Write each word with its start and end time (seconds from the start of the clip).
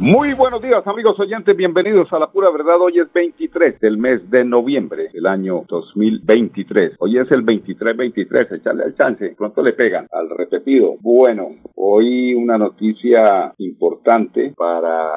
Muy 0.00 0.32
buenos 0.32 0.62
días 0.62 0.86
amigos 0.86 1.18
oyentes, 1.18 1.56
bienvenidos 1.56 2.12
a 2.12 2.20
la 2.20 2.30
pura 2.30 2.52
verdad. 2.52 2.80
Hoy 2.80 3.00
es 3.00 3.12
23 3.12 3.80
del 3.80 3.98
mes 3.98 4.30
de 4.30 4.44
noviembre 4.44 5.08
del 5.12 5.26
año 5.26 5.64
2023. 5.66 6.92
Hoy 7.00 7.18
es 7.18 7.28
el 7.32 7.44
23-23, 7.44 8.58
echarle 8.58 8.84
al 8.84 8.94
chance, 8.94 9.34
pronto 9.36 9.60
le 9.60 9.72
pegan 9.72 10.06
al 10.12 10.30
repetido. 10.30 10.94
Bueno, 11.00 11.48
hoy 11.74 12.32
una 12.32 12.56
noticia 12.56 13.52
importante 13.58 14.52
para 14.56 15.14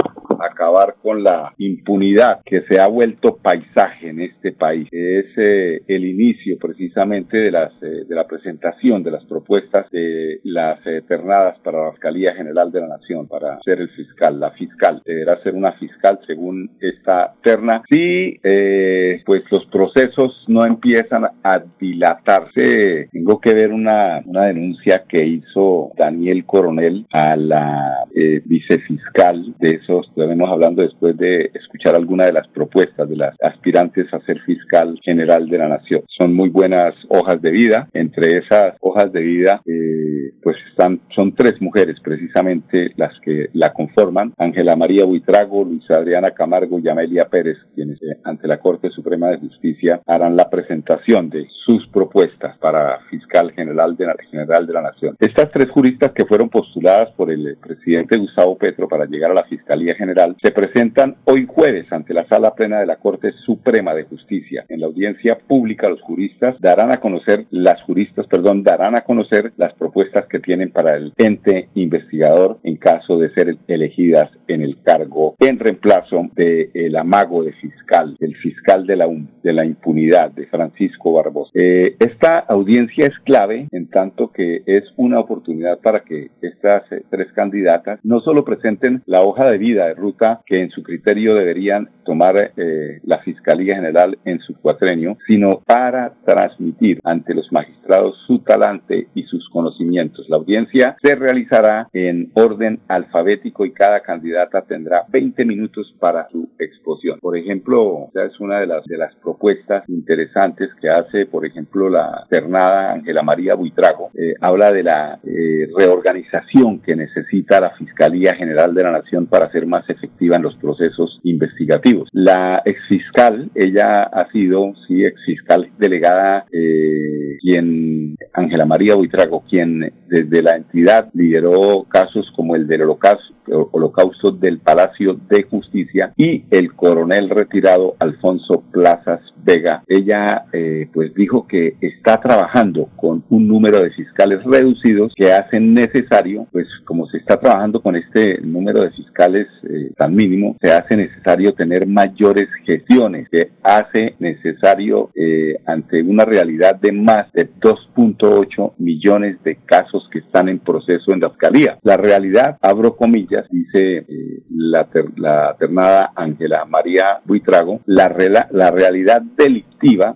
acabar 0.47 0.95
con 1.01 1.23
la 1.23 1.53
impunidad 1.57 2.41
que 2.45 2.61
se 2.61 2.79
ha 2.79 2.87
vuelto 2.87 3.37
paisaje 3.37 4.09
en 4.09 4.21
este 4.21 4.51
país. 4.51 4.87
Es 4.91 5.25
eh, 5.37 5.81
el 5.87 6.05
inicio 6.05 6.57
precisamente 6.59 7.37
de, 7.37 7.51
las, 7.51 7.71
eh, 7.81 8.05
de 8.07 8.15
la 8.15 8.27
presentación 8.27 9.03
de 9.03 9.11
las 9.11 9.25
propuestas 9.25 9.89
de 9.91 10.39
las 10.43 10.85
eternadas 10.85 11.57
para 11.59 11.85
la 11.85 11.91
Fiscalía 11.91 12.33
General 12.33 12.71
de 12.71 12.81
la 12.81 12.87
Nación, 12.87 13.27
para 13.27 13.59
ser 13.63 13.81
el 13.81 13.89
fiscal, 13.89 14.39
la 14.39 14.51
fiscal 14.51 15.01
deberá 15.05 15.41
ser 15.43 15.55
una 15.55 15.73
fiscal 15.73 16.19
según 16.25 16.71
esta 16.79 17.33
terna. 17.43 17.83
Si 17.89 18.39
eh, 18.43 19.21
pues 19.25 19.43
los 19.51 19.65
procesos 19.67 20.45
no 20.47 20.65
empiezan 20.65 21.25
a 21.43 21.61
dilatarse, 21.79 23.09
tengo 23.11 23.39
que 23.39 23.53
ver 23.53 23.71
una, 23.71 24.21
una 24.25 24.45
denuncia 24.45 25.03
que 25.07 25.25
hizo 25.25 25.91
Daniel 25.97 26.45
Coronel 26.45 27.05
a 27.11 27.35
la 27.35 28.05
eh, 28.15 28.41
vicefiscal 28.45 29.53
de 29.59 29.71
esos, 29.71 30.11
estaremos 30.31 30.49
hablando 30.49 30.81
después 30.81 31.17
de 31.17 31.51
escuchar 31.53 31.93
alguna 31.95 32.25
de 32.25 32.31
las 32.31 32.47
propuestas 32.47 33.09
de 33.09 33.17
las 33.17 33.35
aspirantes 33.41 34.07
a 34.13 34.19
ser 34.21 34.39
fiscal 34.41 34.97
general 35.03 35.49
de 35.49 35.57
la 35.57 35.67
nación. 35.67 36.03
Son 36.07 36.33
muy 36.33 36.47
buenas 36.47 36.95
hojas 37.09 37.41
de 37.41 37.51
vida, 37.51 37.89
entre 37.93 38.37
esas 38.37 38.75
hojas 38.79 39.11
de 39.11 39.19
vida 39.19 39.61
eh, 39.65 40.31
pues 40.41 40.55
están, 40.69 41.01
son 41.13 41.35
tres 41.35 41.61
mujeres 41.61 41.97
precisamente 42.01 42.93
las 42.95 43.11
que 43.19 43.49
la 43.51 43.73
conforman, 43.73 44.33
Ángel 44.37 44.61
Ángela 44.61 44.75
María 44.77 45.05
Buitrago, 45.05 45.65
Luisa 45.65 45.95
Adriana 45.95 46.31
Camargo 46.31 46.79
y 46.79 46.87
Amelia 46.87 47.25
Pérez, 47.25 47.57
quienes 47.75 48.01
eh, 48.01 48.17
ante 48.23 48.47
la 48.47 48.59
Corte 48.59 48.89
Suprema 48.91 49.29
de 49.29 49.37
Justicia 49.37 50.01
harán 50.05 50.37
la 50.37 50.49
presentación 50.49 51.29
de 51.29 51.47
sus 51.65 51.87
propuestas 51.87 52.57
para 52.59 52.99
fiscal 53.09 53.51
general 53.51 53.97
de 53.97 54.05
la, 54.05 54.15
general 54.29 54.65
de 54.65 54.73
la 54.73 54.81
Nación. 54.81 55.17
Estas 55.19 55.51
tres 55.51 55.69
juristas 55.71 56.11
que 56.11 56.25
fueron 56.25 56.49
postuladas 56.49 57.11
por 57.17 57.31
el 57.31 57.57
presidente 57.57 58.17
Gustavo 58.17 58.57
Petro 58.57 58.87
para 58.87 59.05
llegar 59.05 59.31
a 59.31 59.33
la 59.33 59.43
Fiscalía 59.45 59.95
General 59.95 60.20
se 60.41 60.51
presentan 60.51 61.15
hoy 61.25 61.45
jueves 61.47 61.91
ante 61.91 62.13
la 62.13 62.27
Sala 62.27 62.53
Plena 62.55 62.79
de 62.79 62.85
la 62.85 62.97
Corte 62.97 63.31
Suprema 63.45 63.93
de 63.93 64.03
Justicia. 64.03 64.65
En 64.69 64.81
la 64.81 64.87
audiencia 64.87 65.37
pública 65.37 65.89
los 65.89 66.01
juristas 66.01 66.55
darán 66.59 66.91
a 66.91 66.99
conocer, 66.99 67.45
las 67.51 67.81
juristas, 67.83 68.27
perdón, 68.27 68.63
darán 68.63 68.95
a 68.95 69.01
conocer 69.01 69.53
las 69.57 69.73
propuestas 69.73 70.25
que 70.27 70.39
tienen 70.39 70.71
para 70.71 70.95
el 70.95 71.13
ente 71.17 71.69
investigador 71.75 72.59
en 72.63 72.77
caso 72.77 73.17
de 73.17 73.33
ser 73.33 73.57
elegidas 73.67 74.29
en 74.47 74.61
el 74.61 74.81
cargo 74.81 75.35
en 75.39 75.59
reemplazo 75.59 76.27
del 76.35 76.69
el 76.73 76.95
amago 76.95 77.43
de 77.43 77.53
fiscal, 77.53 78.15
el 78.19 78.35
fiscal 78.37 78.85
de 78.85 78.95
la, 78.95 79.07
de 79.43 79.53
la 79.53 79.65
impunidad 79.65 80.31
de 80.31 80.47
Francisco 80.47 81.13
Barbosa. 81.13 81.51
Eh, 81.53 81.95
esta 81.99 82.39
audiencia 82.39 83.05
es 83.05 83.17
clave 83.19 83.67
en 83.71 83.89
tanto 83.89 84.31
que 84.31 84.63
es 84.65 84.83
una 84.97 85.19
oportunidad 85.19 85.79
para 85.79 86.01
que 86.01 86.29
estas 86.41 86.83
tres 87.09 87.31
candidatas 87.33 87.99
no 88.03 88.19
solo 88.21 88.43
presenten 88.43 89.01
la 89.05 89.21
hoja 89.21 89.45
de 89.45 89.57
vida 89.57 89.87
de 89.87 89.93
ruta 90.01 90.41
que 90.45 90.61
en 90.61 90.69
su 90.71 90.83
criterio 90.83 91.35
deberían 91.35 91.89
tomar 92.03 92.51
eh, 92.57 92.99
la 93.03 93.19
Fiscalía 93.19 93.75
General 93.75 94.17
en 94.25 94.39
su 94.39 94.55
cuatrenio, 94.55 95.17
sino 95.27 95.61
para 95.65 96.13
transmitir 96.25 96.99
ante 97.03 97.33
los 97.33 97.51
magistrados 97.51 98.17
su 98.27 98.39
talante 98.39 99.07
y 99.15 99.23
sus 99.23 99.47
conocimientos. 99.49 100.27
La 100.29 100.37
audiencia 100.37 100.95
se 101.01 101.15
realizará 101.15 101.87
en 101.93 102.31
orden 102.33 102.79
alfabético 102.87 103.65
y 103.65 103.71
cada 103.71 104.01
candidato 104.01 104.61
tendrá 104.67 105.05
20 105.09 105.45
minutos 105.45 105.93
para 105.99 106.27
su 106.29 106.49
exposición. 106.59 107.19
Por 107.19 107.37
ejemplo, 107.37 108.09
esa 108.13 108.25
es 108.25 108.39
una 108.39 108.59
de 108.59 108.67
las, 108.67 108.83
de 108.85 108.97
las 108.97 109.13
propuestas 109.15 109.87
interesantes 109.87 110.69
que 110.81 110.89
hace, 110.89 111.25
por 111.25 111.45
ejemplo, 111.45 111.89
la 111.89 112.25
ternada 112.29 112.93
Ángela 112.93 113.21
María 113.21 113.55
Buitrago. 113.55 114.09
Eh, 114.13 114.33
habla 114.41 114.71
de 114.71 114.83
la 114.83 115.19
eh, 115.23 115.67
reorganización 115.77 116.79
que 116.79 116.95
necesita 116.95 117.61
la 117.61 117.71
Fiscalía 117.71 118.35
General 118.35 118.73
de 118.73 118.83
la 118.83 118.91
Nación 118.91 119.27
para 119.27 119.51
ser 119.51 119.65
más 119.65 119.87
efectiva 119.91 120.37
en 120.37 120.43
los 120.43 120.55
procesos 120.55 121.19
investigativos. 121.23 122.09
La 122.11 122.61
exfiscal, 122.65 123.49
ella 123.55 124.03
ha 124.03 124.31
sido, 124.31 124.73
sí, 124.87 125.03
exfiscal 125.03 125.69
delegada, 125.77 126.45
eh, 126.51 127.37
quien, 127.39 128.15
Ángela 128.33 128.65
María 128.65 128.95
Buitrago, 128.95 129.43
quien 129.49 129.91
desde 130.07 130.41
la 130.41 130.57
entidad 130.57 131.09
lideró 131.13 131.85
casos 131.89 132.31
como 132.35 132.55
el 132.55 132.67
del 132.67 132.83
holocausto, 132.83 133.33
holocausto 133.47 134.31
del 134.31 134.59
Palacio 134.59 135.19
de 135.29 135.43
Justicia 135.43 136.13
y 136.17 136.45
el 136.49 136.73
coronel 136.73 137.29
retirado 137.29 137.95
Alfonso 137.99 138.63
Plazas 138.71 139.21
Vega. 139.43 139.83
Ella 139.87 140.45
eh, 140.53 140.87
pues 140.93 141.13
dijo 141.15 141.47
que 141.47 141.75
está 141.81 142.19
trabajando 142.19 142.89
con 142.95 143.23
un 143.29 143.47
número 143.47 143.81
de 143.81 143.91
fiscales 143.91 144.43
reducidos 144.43 145.13
que 145.15 145.31
hacen 145.31 145.73
necesario, 145.73 146.47
pues 146.51 146.67
como 146.85 147.07
se 147.07 147.17
está 147.17 147.39
trabajando 147.39 147.81
con 147.81 147.95
este 147.95 148.39
número 148.41 148.81
de 148.81 148.91
fiscales 148.91 149.47
eh, 149.63 149.91
tan 149.97 150.15
mínimo, 150.15 150.57
se 150.61 150.71
hace 150.71 150.95
necesario 150.97 151.53
tener 151.53 151.87
mayores 151.87 152.47
gestiones, 152.65 153.27
se 153.31 153.51
hace 153.63 154.15
necesario 154.19 155.09
eh, 155.15 155.57
ante 155.65 156.01
una 156.03 156.25
realidad 156.25 156.75
de 156.75 156.91
más 156.91 157.31
de 157.33 157.49
2.8 157.59 158.73
millones 158.77 159.41
de 159.43 159.57
casos 159.65 160.07
que 160.11 160.19
están 160.19 160.49
en 160.49 160.59
proceso 160.59 161.11
en 161.11 161.19
la 161.19 161.29
fiscalía. 161.29 161.77
La 161.83 161.97
realidad, 161.97 162.57
abro 162.61 162.95
comillas, 162.95 163.40
dice 163.49 164.05
la, 164.49 164.87
la 165.17 165.55
ternada 165.57 166.11
Ángela 166.15 166.65
María 166.65 167.19
Buitrago, 167.25 167.81
la, 167.85 168.07
la 168.51 168.71
realidad 168.71 169.21
delictiva 169.21 169.70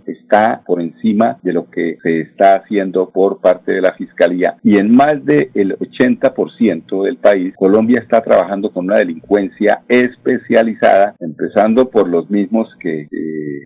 está 0.06 0.62
por 0.66 0.82
encima 0.82 1.38
de 1.42 1.54
lo 1.54 1.70
que 1.70 1.98
se 2.04 2.22
está 2.22 2.56
haciendo 2.56 3.10
por 3.10 3.40
parte 3.42 3.74
de 3.74 3.82
la 3.82 3.94
Fiscalía 3.94 4.58
y 4.64 4.78
en 4.78 4.94
más 4.94 5.24
del 5.26 5.78
80% 5.78 7.04
del 7.04 7.18
país 7.18 7.54
Colombia 7.56 8.00
está 8.02 8.22
trabajando 8.22 8.72
con 8.72 8.86
una 8.86 9.00
delincuencia 9.00 9.82
especializada, 9.88 11.16
empezando 11.20 11.90
por 11.90 12.08
los 12.08 12.30
mismos 12.30 12.70
que 12.80 13.08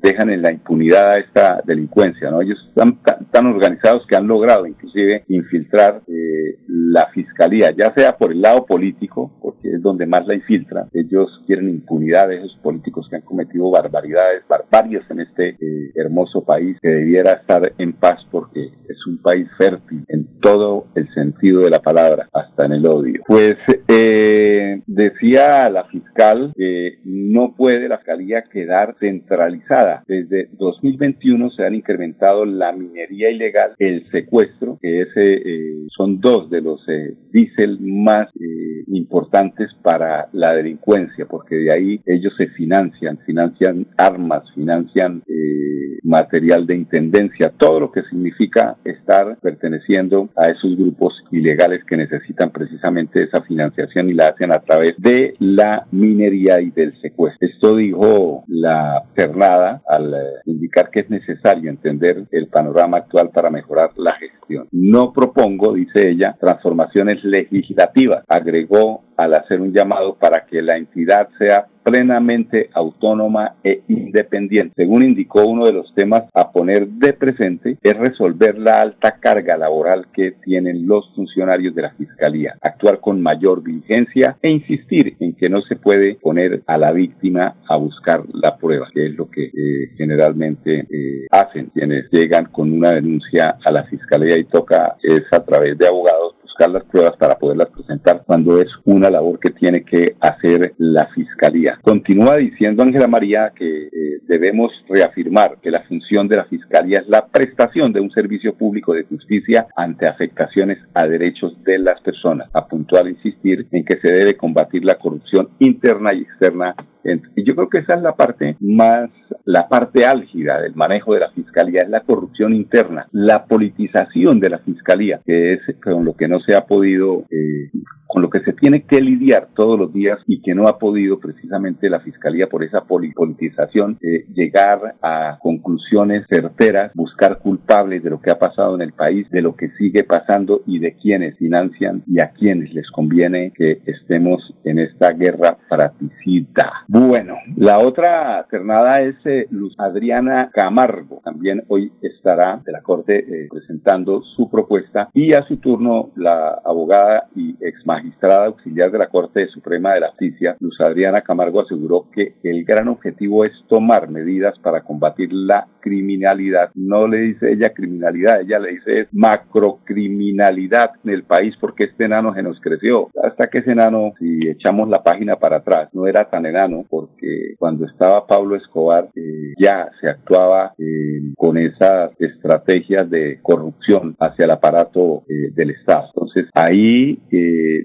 dejan 0.01 0.29
en 0.29 0.41
la 0.41 0.51
impunidad 0.51 1.11
a 1.11 1.17
esta 1.17 1.61
delincuencia, 1.65 2.29
¿no? 2.29 2.41
Ellos 2.41 2.59
están 2.69 2.99
tan 3.31 3.45
organizados 3.47 4.05
que 4.07 4.15
han 4.15 4.27
logrado 4.27 4.65
inclusive 4.65 5.23
infiltrar 5.27 6.01
eh, 6.07 6.59
la 6.67 7.07
Fiscalía, 7.07 7.71
ya 7.77 7.93
sea 7.93 8.17
por 8.17 8.31
el 8.31 8.41
lado 8.41 8.65
político, 8.65 9.31
porque 9.41 9.73
es 9.73 9.81
donde 9.81 10.05
más 10.05 10.25
la 10.27 10.35
infiltra, 10.35 10.87
ellos 10.93 11.41
quieren 11.45 11.69
impunidad 11.69 12.27
de 12.27 12.37
esos 12.37 12.55
políticos 12.61 13.07
que 13.09 13.17
han 13.17 13.21
cometido 13.23 13.69
barbaridades, 13.69 14.43
barbarias 14.47 15.03
en 15.09 15.21
este 15.21 15.49
eh, 15.49 15.88
hermoso 15.95 16.43
país 16.43 16.77
que 16.81 16.89
debiera 16.89 17.33
estar 17.33 17.73
en 17.77 17.93
paz 17.93 18.25
porque 18.31 18.69
es 18.87 19.07
un 19.07 19.21
país 19.21 19.47
fértil 19.57 20.03
en 20.07 20.39
todo 20.39 20.87
el 20.95 21.07
sentido 21.13 21.61
de 21.61 21.69
la 21.69 21.79
palabra, 21.79 22.27
hasta 22.33 22.65
en 22.65 22.73
el 22.73 22.85
odio. 22.85 23.21
Pues 23.27 23.55
eh, 23.87 24.81
decía 24.87 25.69
la 25.69 25.85
fiscal 25.85 26.53
que 26.55 26.99
no 27.03 27.55
puede 27.55 27.87
la 27.87 27.97
fiscalía 27.97 28.43
quedar 28.51 28.95
centralizada. 28.99 30.03
Desde 30.07 30.49
2021 30.53 31.51
se 31.51 31.65
han 31.65 31.75
incrementado 31.75 32.45
la 32.45 32.71
minería 32.71 33.29
ilegal, 33.29 33.73
el 33.77 34.09
secuestro, 34.11 34.77
que 34.81 35.01
ese, 35.01 35.33
eh, 35.33 35.87
son 35.95 36.19
dos 36.19 36.49
de 36.49 36.61
los 36.61 36.81
eh, 36.87 37.15
diésel 37.31 37.79
más 37.81 38.27
eh, 38.39 38.83
importantes 38.87 39.69
para 39.81 40.29
la 40.33 40.53
delincuencia, 40.53 41.25
porque 41.25 41.55
de 41.55 41.71
ahí 41.71 42.01
ellos 42.05 42.33
se 42.37 42.47
financian, 42.47 43.17
financian 43.25 43.87
armas, 43.97 44.43
financian 44.53 45.23
eh, 45.27 45.78
material 46.03 46.65
de 46.65 46.75
intendencia, 46.75 47.51
todo 47.55 47.79
lo 47.79 47.91
que 47.91 48.03
significa 48.03 48.77
estar 48.83 49.37
perteneciendo 49.41 50.29
a 50.35 50.49
esos 50.49 50.75
grupos 50.77 51.13
ilegales 51.31 51.83
que 51.85 51.97
necesitan 51.97 52.51
precisamente 52.51 53.23
esa 53.23 53.41
financiación 53.41 54.09
y 54.09 54.13
la 54.13 54.29
hacen 54.29 54.51
a 54.51 54.59
través 54.59 54.95
de 54.97 55.35
la 55.39 55.85
minería 55.91 56.61
y 56.61 56.71
del 56.71 56.99
secuestro. 57.01 57.47
Esto 57.47 57.75
dijo 57.75 58.43
la 58.47 59.03
Fernada 59.15 59.81
al 59.87 60.13
eh, 60.13 60.17
indicar 60.45 60.89
que 60.89 61.01
es 61.01 61.09
necesario 61.09 61.69
entender 61.69 62.25
el 62.31 62.47
panorama 62.47 62.97
actual 62.97 63.29
para 63.29 63.49
mejorar 63.49 63.91
la 63.97 64.13
gestión. 64.13 64.67
No 64.71 65.13
propongo, 65.13 65.73
dice 65.73 66.09
ella, 66.09 66.35
transformaciones 66.39 67.23
legislativas, 67.23 68.23
agregó 68.27 69.03
al 69.17 69.33
hacer 69.33 69.59
un 69.59 69.73
llamado 69.73 70.15
para 70.15 70.45
que 70.45 70.61
la 70.61 70.77
entidad 70.77 71.27
sea 71.37 71.67
plenamente 71.89 72.69
autónoma 72.73 73.55
e 73.63 73.81
independiente. 73.87 74.73
Según 74.75 75.03
indicó 75.03 75.45
uno 75.45 75.65
de 75.65 75.73
los 75.73 75.93
temas 75.95 76.23
a 76.33 76.51
poner 76.51 76.87
de 76.87 77.13
presente, 77.13 77.77
es 77.81 77.97
resolver 77.97 78.57
la 78.57 78.81
alta 78.81 79.19
carga 79.19 79.57
laboral 79.57 80.07
que 80.13 80.33
tienen 80.43 80.87
los 80.87 81.09
funcionarios 81.15 81.73
de 81.73 81.81
la 81.81 81.91
Fiscalía, 81.91 82.55
actuar 82.61 82.99
con 82.99 83.21
mayor 83.21 83.63
diligencia 83.63 84.37
e 84.41 84.49
insistir 84.49 85.15
en 85.19 85.33
que 85.33 85.49
no 85.49 85.61
se 85.61 85.75
puede 85.75 86.15
poner 86.15 86.61
a 86.67 86.77
la 86.77 86.91
víctima 86.91 87.55
a 87.67 87.75
buscar 87.77 88.23
la 88.33 88.57
prueba, 88.57 88.87
que 88.93 89.07
es 89.07 89.15
lo 89.15 89.29
que 89.29 89.45
eh, 89.45 89.91
generalmente 89.97 90.85
eh, 90.89 91.25
hacen 91.31 91.71
quienes 91.73 92.09
llegan 92.11 92.45
con 92.45 92.71
una 92.71 92.91
denuncia 92.91 93.57
a 93.65 93.71
la 93.71 93.83
Fiscalía 93.85 94.37
y 94.37 94.43
toca 94.45 94.95
es 95.01 95.23
a 95.31 95.43
través 95.43 95.77
de 95.77 95.87
abogados 95.87 96.35
las 96.67 96.83
pruebas 96.83 97.15
para 97.17 97.37
poderlas 97.37 97.69
presentar 97.69 98.23
cuando 98.25 98.59
es 98.59 98.67
una 98.85 99.09
labor 99.09 99.39
que 99.39 99.51
tiene 99.51 99.83
que 99.83 100.15
hacer 100.19 100.73
la 100.77 101.07
Fiscalía. 101.07 101.79
Continúa 101.81 102.37
diciendo 102.37 102.83
Ángela 102.83 103.07
María 103.07 103.53
que 103.55 103.87
eh, 103.87 104.19
debemos 104.27 104.71
reafirmar 104.89 105.57
que 105.61 105.71
la 105.71 105.83
función 105.83 106.27
de 106.27 106.37
la 106.37 106.45
Fiscalía 106.45 106.99
es 106.99 107.07
la 107.07 107.27
prestación 107.27 107.93
de 107.93 108.01
un 108.01 108.11
servicio 108.11 108.53
público 108.55 108.93
de 108.93 109.03
justicia 109.03 109.67
ante 109.75 110.07
afectaciones 110.07 110.79
a 110.93 111.07
derechos 111.07 111.53
de 111.63 111.79
las 111.79 112.01
personas. 112.01 112.49
A 112.53 112.67
puntual 112.67 113.09
insistir 113.09 113.67
en 113.71 113.85
que 113.85 113.99
se 113.99 114.11
debe 114.11 114.35
combatir 114.35 114.83
la 114.83 114.95
corrupción 114.95 115.49
interna 115.59 116.13
y 116.13 116.21
externa 116.21 116.75
yo 117.03 117.55
creo 117.55 117.69
que 117.69 117.79
esa 117.79 117.95
es 117.95 118.01
la 118.01 118.15
parte 118.15 118.57
más, 118.59 119.09
la 119.45 119.67
parte 119.67 120.05
álgida 120.05 120.61
del 120.61 120.75
manejo 120.75 121.13
de 121.13 121.21
la 121.21 121.31
fiscalía, 121.31 121.81
es 121.83 121.89
la 121.89 122.01
corrupción 122.01 122.53
interna, 122.53 123.07
la 123.11 123.45
politización 123.45 124.39
de 124.39 124.49
la 124.49 124.59
fiscalía, 124.59 125.21
que 125.25 125.53
es 125.53 125.61
con 125.81 126.03
lo 126.03 126.15
que 126.15 126.27
no 126.27 126.39
se 126.39 126.55
ha 126.55 126.65
podido, 126.65 127.23
eh, 127.29 127.69
con 128.09 128.23
lo 128.23 128.31
que 128.31 128.39
se 128.39 128.53
tiene 128.53 128.81
que 128.85 128.99
lidiar 129.01 129.49
todos 129.53 129.77
los 129.77 129.93
días 129.93 130.17
y 130.25 130.41
que 130.41 130.55
no 130.55 130.67
ha 130.67 130.79
podido 130.79 131.19
precisamente 131.19 131.91
la 131.91 131.99
fiscalía 131.99 132.47
por 132.47 132.63
esa 132.63 132.81
politización 132.81 133.99
eh, 134.01 134.25
llegar 134.33 134.95
a 135.03 135.37
conclusiones 135.39 136.25
certeras, 136.27 136.91
buscar 136.95 137.37
culpables 137.37 138.01
de 138.01 138.09
lo 138.09 138.19
que 138.19 138.31
ha 138.31 138.39
pasado 138.39 138.73
en 138.73 138.81
el 138.81 138.93
país, 138.93 139.29
de 139.29 139.43
lo 139.43 139.55
que 139.55 139.69
sigue 139.77 140.03
pasando 140.03 140.63
y 140.65 140.79
de 140.79 140.95
quienes 140.95 141.37
financian 141.37 142.01
y 142.07 142.19
a 142.19 142.31
quienes 142.31 142.73
les 142.73 142.89
conviene 142.89 143.53
que 143.55 143.83
estemos 143.85 144.55
en 144.63 144.79
esta 144.79 145.11
guerra 145.11 145.59
fratricida. 145.69 146.85
Bueno, 146.87 147.35
la 147.57 147.77
otra 147.77 148.43
ternada 148.49 149.01
es 149.01 149.17
eh, 149.25 149.45
Luz 149.51 149.75
Adriana 149.77 150.49
Camargo. 150.51 151.21
También 151.23 151.63
hoy 151.67 151.91
estará 152.01 152.59
de 152.65 152.71
la 152.71 152.81
Corte 152.81 153.19
eh, 153.19 153.47
presentando 153.51 154.23
su 154.35 154.49
propuesta 154.49 155.11
y 155.13 155.35
a 155.35 155.43
su 155.43 155.57
turno 155.57 156.09
la 156.15 156.59
abogada 156.65 157.27
y 157.35 157.55
ex 157.61 157.85
magistrada 157.85 157.98
auxiliar 158.45 158.91
de 158.91 158.97
la 158.97 159.07
Corte 159.07 159.47
Suprema 159.47 159.93
de 159.93 160.01
la 160.01 160.09
Justicia, 160.09 160.55
Luz 160.59 160.79
Adriana 160.81 161.21
Camargo, 161.21 161.61
aseguró 161.61 162.05
que 162.13 162.33
el 162.43 162.63
gran 162.65 162.87
objetivo 162.87 163.45
es 163.45 163.53
tomar 163.67 164.09
medidas 164.09 164.57
para 164.59 164.81
combatir 164.81 165.31
la 165.31 165.67
criminalidad. 165.79 166.71
No 166.75 167.07
le 167.07 167.19
dice 167.19 167.51
ella 167.51 167.73
criminalidad, 167.73 168.41
ella 168.41 168.59
le 168.59 168.71
dice 168.71 169.01
es 169.01 169.07
macrocriminalidad 169.11 170.91
en 171.03 171.11
el 171.11 171.23
país 171.23 171.55
porque 171.59 171.85
este 171.85 172.05
enano 172.05 172.33
se 172.33 172.43
nos 172.43 172.59
creció. 172.59 173.09
Hasta 173.23 173.47
que 173.47 173.59
ese 173.59 173.71
enano, 173.71 174.13
si 174.19 174.47
echamos 174.47 174.89
la 174.89 175.03
página 175.03 175.37
para 175.37 175.57
atrás, 175.57 175.89
no 175.93 176.07
era 176.07 176.29
tan 176.29 176.45
enano 176.45 176.85
porque 176.89 177.55
cuando 177.57 177.85
estaba 177.85 178.27
Pablo 178.27 178.55
Escobar 178.55 179.09
eh, 179.15 179.53
ya 179.57 179.89
se 179.99 180.11
actuaba 180.11 180.73
eh, 180.77 181.21
con 181.35 181.57
esas 181.57 182.11
estrategias 182.19 183.09
de 183.09 183.39
corrupción 183.41 184.15
hacia 184.19 184.45
el 184.45 184.51
aparato 184.51 185.23
eh, 185.27 185.51
del 185.53 185.71
Estado. 185.71 186.07
Entonces 186.13 186.45
ahí 186.53 187.19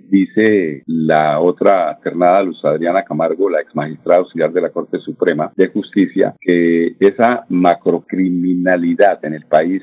dice 0.08 0.82
la 0.86 1.40
otra 1.40 1.98
ternada 2.02 2.42
Luz 2.42 2.64
Adriana 2.64 3.04
Camargo, 3.04 3.50
la 3.50 3.60
ex 3.60 3.74
magistrada 3.74 4.20
auxiliar 4.20 4.52
de 4.52 4.60
la 4.60 4.70
Corte 4.70 4.98
Suprema 5.00 5.52
de 5.56 5.68
Justicia, 5.68 6.34
que 6.40 6.96
esa 7.00 7.44
macrocriminalidad 7.48 9.24
en 9.24 9.34
el 9.34 9.46
país 9.46 9.82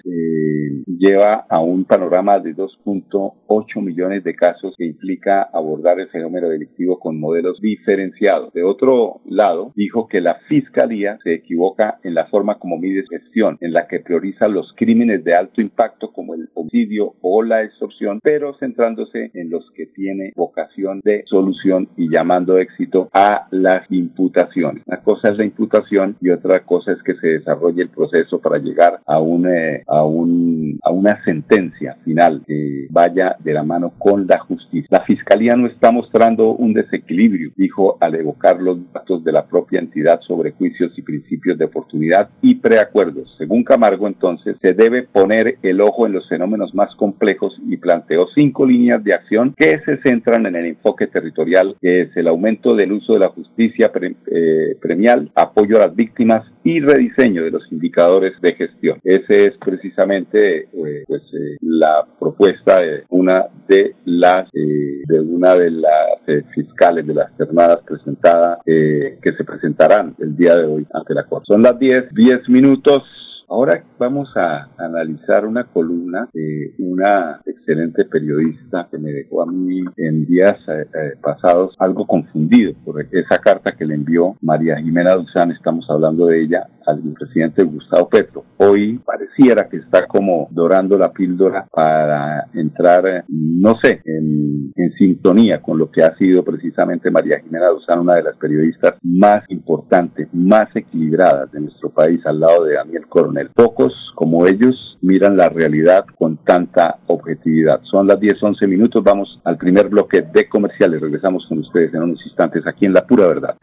lleva 0.86 1.46
a 1.50 1.62
un 1.62 1.86
panorama 1.86 2.40
de 2.40 2.56
2.8 2.56 3.82
millones 3.82 4.24
de 4.24 4.36
casos 4.36 4.74
que 4.78 4.86
implica 4.86 5.44
abordar 5.54 6.00
el 6.00 6.10
fenómeno 6.10 6.50
delictivo 6.50 7.00
con 7.00 7.20
modelos 7.20 7.60
diferenciados. 7.62 8.54
De 8.54 8.64
otro 8.64 9.22
lado, 9.26 9.72
dijo 9.76 10.08
que 10.08 10.22
la 10.22 10.36
Fiscalía 10.48 11.18
se 11.24 11.34
equivoca 11.34 12.00
en 12.04 12.14
la 12.14 12.28
forma 12.28 12.60
como 12.60 12.78
mide 12.78 13.04
gestión, 13.10 13.58
en 13.62 13.74
la 13.74 13.88
que 13.88 14.00
prioriza 14.00 14.48
los 14.48 14.74
crímenes 14.76 15.24
de 15.24 15.36
alto 15.36 15.62
impacto 15.62 16.12
como 16.12 16.36
el 16.36 16.50
homicidio 16.54 17.16
o 17.22 17.44
la 17.44 17.64
extorsión, 17.64 18.20
pero 18.24 18.56
centrándose 18.60 19.32
en 19.34 19.50
los 19.50 19.70
que 19.76 19.88
tiene 20.12 20.34
vocación 20.36 21.00
de 21.04 21.24
solución 21.25 21.88
y 21.96 22.10
llamando 22.10 22.58
éxito 22.58 23.10
a 23.13 23.48
las 23.52 23.90
imputaciones. 23.90 24.84
Una 24.86 25.02
cosa 25.02 25.30
es 25.30 25.38
la 25.38 25.46
imputación 25.46 26.18
y 26.19 26.30
otra 26.30 26.60
cosa 26.62 26.92
es 26.92 27.02
que 27.04 27.16
se 27.16 27.28
desarrolle 27.28 27.84
el 27.84 27.90
proceso 27.90 28.40
para 28.40 28.58
llegar 28.58 29.00
a 29.06 29.19
un, 29.19 29.48
eh, 29.48 29.84
a 29.88 30.04
un 30.04 30.80
a 30.84 30.92
una 30.92 31.24
sentencia 31.24 31.96
final 32.04 32.42
que 32.46 32.88
vaya 32.90 33.36
de 33.40 33.54
la 33.54 33.63
mano 33.63 33.94
con 33.98 34.28
la 34.28 34.40
justicia. 34.40 34.88
La 34.90 35.06
Fiscalía 35.06 35.56
no 35.56 35.68
está 35.68 35.92
mostrando 35.92 36.52
un 36.52 36.74
desequilibrio, 36.74 37.52
dijo 37.56 37.98
al 38.00 38.16
evocar 38.16 38.62
los 38.62 38.92
datos 38.92 39.24
de 39.24 39.31
la 39.31 39.46
propia 39.46 39.80
entidad 39.80 40.19
sobre 40.22 40.52
juicios 40.52 40.92
y 40.98 41.02
principios 41.02 41.58
de 41.58 41.66
oportunidad 41.66 42.30
y 42.42 42.56
preacuerdos. 42.56 43.34
Según 43.38 43.63
Camargo, 43.63 44.08
entonces, 44.08 44.58
se 44.62 44.74
debe 44.74 45.04
poner 45.04 45.58
el 45.62 45.81
ojo 45.81 46.06
en 46.06 46.13
los 46.13 46.28
fenómenos 46.28 46.74
más 46.74 46.94
complejos 46.96 47.56
y 47.68 47.78
planteó 47.78 48.28
cinco 48.34 48.66
líneas 48.66 49.04
de 49.04 49.13
acción 49.13 49.54
que 49.56 49.80
se 49.86 50.00
centran 50.03 50.45
en 50.45 50.56
el 50.56 50.65
enfoque 50.65 51.07
territorial, 51.07 51.75
que 51.81 52.01
es 52.01 52.18
el 52.18 52.27
aumento 52.27 52.75
del 52.75 52.92
uso 52.92 53.13
de 53.13 53.19
la 53.19 53.30
justicia 53.30 53.92
eh, 54.27 54.77
premial, 54.81 55.31
apoyo 55.36 55.77
a 55.77 55.88
las 55.88 55.95
víctimas 55.95 56.45
y 56.63 56.80
rediseño 56.80 57.44
de 57.44 57.51
los 57.51 57.71
indicadores 57.71 58.33
de 58.42 58.53
gestión. 58.53 59.00
Ese 59.03 59.45
es 59.45 59.57
precisamente 59.57 60.69
eh, 60.74 61.03
pues, 61.07 61.21
eh, 61.33 61.57
la 61.62 62.06
propuesta 62.19 62.81
de 62.81 63.03
una 63.09 63.45
de 63.68 63.95
las 64.06 64.50
de 64.51 65.19
una 65.19 65.56
de 65.56 65.71
las 65.71 66.45
fiscales 66.53 67.06
de 67.07 67.13
las 67.13 67.36
ternadas 67.38 67.80
presentadas 67.86 68.59
que 68.65 69.33
se 69.38 69.44
presentarán 69.44 70.15
el 70.19 70.36
día 70.36 70.56
de 70.56 70.65
hoy 70.65 70.86
ante 70.94 71.13
la 71.13 71.24
Corte. 71.25 71.45
Son 71.48 71.62
las 71.62 71.77
10, 71.80 72.13
10 72.13 72.50
minutos. 72.50 73.03
Ahora 73.51 73.83
vamos 74.00 74.30
a 74.38 74.69
analizar 74.77 75.45
una 75.45 75.65
columna 75.65 76.30
de 76.31 76.74
una 76.80 77.42
excelente 77.45 78.06
periodista 78.06 78.88
que 78.89 78.98
me 78.98 79.12
dejó 79.12 79.42
a 79.42 79.45
mí 79.45 79.83
en 79.98 80.25
días 80.25 80.56
eh, 80.69 80.86
eh, 80.94 81.18
pasados 81.21 81.75
algo 81.77 82.07
confundido 82.07 82.74
por 82.86 83.01
esa 83.01 83.39
carta 83.39 83.74
que 83.74 83.83
le 83.83 83.95
envió 83.95 84.38
María 84.42 84.77
Jimena 84.77 85.15
Duzán, 85.15 85.51
estamos 85.51 85.86
hablando 85.89 86.27
de 86.27 86.43
ella, 86.43 86.65
al 86.88 87.01
presidente 87.20 87.63
Gustavo 87.63 88.08
Petro. 88.08 88.46
Hoy 88.58 89.00
pareciera 89.05 89.67
que 89.67 89.77
está 89.77 90.08
como 90.08 90.48
dorando 90.51 90.98
la 90.98 91.12
píldora 91.12 91.67
para 91.72 92.48
entrar, 92.53 93.25
no 93.27 93.77
sé, 93.81 94.01
en, 94.05 94.72
en 94.75 94.93
sintonía 94.93 95.62
con 95.62 95.77
lo 95.77 95.91
que 95.91 96.03
ha 96.03 96.15
sido 96.15 96.43
precisamente 96.43 97.12
María 97.12 97.39
Jimena 97.39 97.67
Duzán, 97.67 98.00
una 98.00 98.15
de 98.15 98.24
las 98.24 98.38
periodistas 98.38 98.96
más 99.03 99.43
importantes, 99.50 100.29
más 100.34 100.74
equilibradas 100.75 101.51
de 101.51 101.60
nuestro 101.60 101.89
país, 101.89 102.25
al 102.25 102.39
lado 102.39 102.63
de 102.63 102.75
Daniel 102.75 103.08
Coronel. 103.08 103.40
Pocos 103.50 103.93
como 104.15 104.45
ellos 104.45 104.98
miran 105.01 105.36
la 105.36 105.50
realidad 105.50 106.05
con 106.17 106.38
tanta 106.38 107.00
objetividad. 107.07 107.81
Son 107.83 108.07
las 108.07 108.19
10, 108.19 108.41
11 108.41 108.67
minutos, 108.67 109.03
vamos 109.03 109.39
al 109.43 109.57
primer 109.57 109.89
bloque 109.89 110.21
de 110.21 110.48
comerciales. 110.48 111.01
Regresamos 111.01 111.45
con 111.48 111.60
ustedes 111.60 111.93
en 111.93 112.03
unos 112.03 112.25
instantes 112.25 112.63
aquí 112.67 112.86
en 112.86 112.93
La 112.93 113.05
Pura 113.05 113.27
Verdad. 113.27 113.57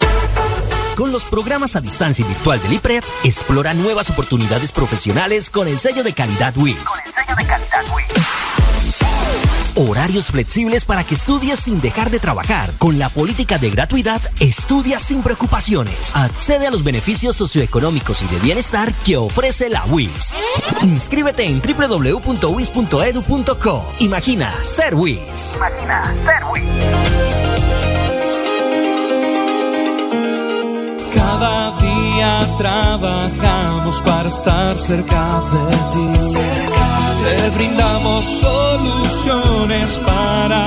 Con 0.97 1.13
los 1.13 1.25
programas 1.25 1.77
a 1.77 1.81
distancia 1.81 2.27
virtual 2.27 2.61
del 2.61 2.73
IPRED, 2.73 3.05
explora 3.25 3.73
nuevas 3.73 4.11
oportunidades 4.11 4.73
profesionales 4.73 5.49
con 5.49 5.69
el 5.69 5.79
sello 5.79 6.03
de 6.03 6.13
calidad 6.13 6.57
WIS. 6.57 6.77
Con 6.77 7.07
el 7.07 7.15
sello 7.15 7.37
de 7.37 7.47
calidad 7.47 7.85
Horarios 9.81 10.33
flexibles 10.33 10.85
para 10.85 11.05
que 11.05 11.15
estudies 11.15 11.61
sin 11.61 11.81
dejar 11.81 12.11
de 12.11 12.19
trabajar. 12.19 12.73
Con 12.79 12.99
la 12.99 13.09
política 13.09 13.59
de 13.59 13.71
gratuidad, 13.71 14.21
estudia 14.41 14.99
sin 14.99 15.23
preocupaciones. 15.23 16.17
Accede 16.17 16.67
a 16.67 16.73
los 16.73 16.83
beneficios 16.83 17.37
socioeconómicos 17.37 18.21
y 18.23 18.27
de 18.27 18.41
bienestar 18.41 18.93
que 19.07 19.17
ofrece 19.17 19.69
la 19.69 19.85
WIS. 19.85 20.37
Inscríbete 20.83 21.45
en 21.45 21.63
www.wis.edu.co. 21.63 22.25
Imagina 24.01 24.53
ser 24.65 24.97
WIS. 24.97 25.55
Imagina 25.59 26.13
ser 26.25 26.45
WIS. 26.51 26.65
Cada 31.15 31.79
día 31.79 32.49
trabajamos 32.59 34.01
para 34.03 34.29
estar 34.29 34.77
cerca 34.77 35.41
de 35.53 35.69
ti. 35.93 36.68
Te 37.29 37.51
brindamos 37.51 38.25
soluciones 38.25 39.99
para 39.99 40.67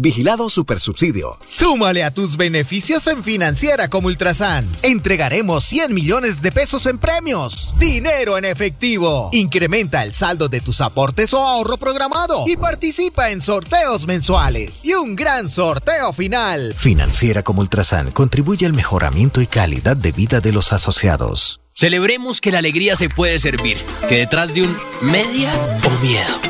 Vigilado 0.00 0.48
Supersubsidio. 0.48 1.36
Súmale 1.44 2.04
a 2.04 2.10
tus 2.10 2.38
beneficios 2.38 3.06
en 3.06 3.22
Financiera 3.22 3.90
como 3.90 4.06
Ultrasan. 4.08 4.66
Entregaremos 4.82 5.62
100 5.64 5.92
millones 5.92 6.40
de 6.40 6.50
pesos 6.50 6.86
en 6.86 6.96
premios. 6.96 7.74
Dinero 7.78 8.38
en 8.38 8.46
efectivo. 8.46 9.28
Incrementa 9.32 10.02
el 10.02 10.14
saldo 10.14 10.48
de 10.48 10.62
tus 10.62 10.80
aportes 10.80 11.34
o 11.34 11.44
ahorro 11.44 11.76
programado 11.76 12.44
y 12.46 12.56
participa 12.56 13.30
en 13.30 13.42
sorteos 13.42 14.06
mensuales 14.06 14.86
y 14.86 14.94
un 14.94 15.16
gran 15.16 15.50
sorteo 15.50 16.14
final. 16.14 16.72
Financiera 16.78 17.42
como 17.42 17.60
Ultrasan 17.60 18.10
contribuye 18.10 18.64
al 18.64 18.72
mejoramiento 18.72 19.42
y 19.42 19.46
calidad 19.46 19.98
de 19.98 20.12
vida 20.12 20.40
de 20.40 20.52
los 20.52 20.72
asociados. 20.72 21.60
Celebremos 21.74 22.40
que 22.40 22.52
la 22.52 22.58
alegría 22.58 22.96
se 22.96 23.10
puede 23.10 23.38
servir, 23.38 23.76
que 24.08 24.16
detrás 24.16 24.54
de 24.54 24.62
un 24.62 24.76
media 25.02 25.52
o 25.84 26.02
miedo 26.02 26.49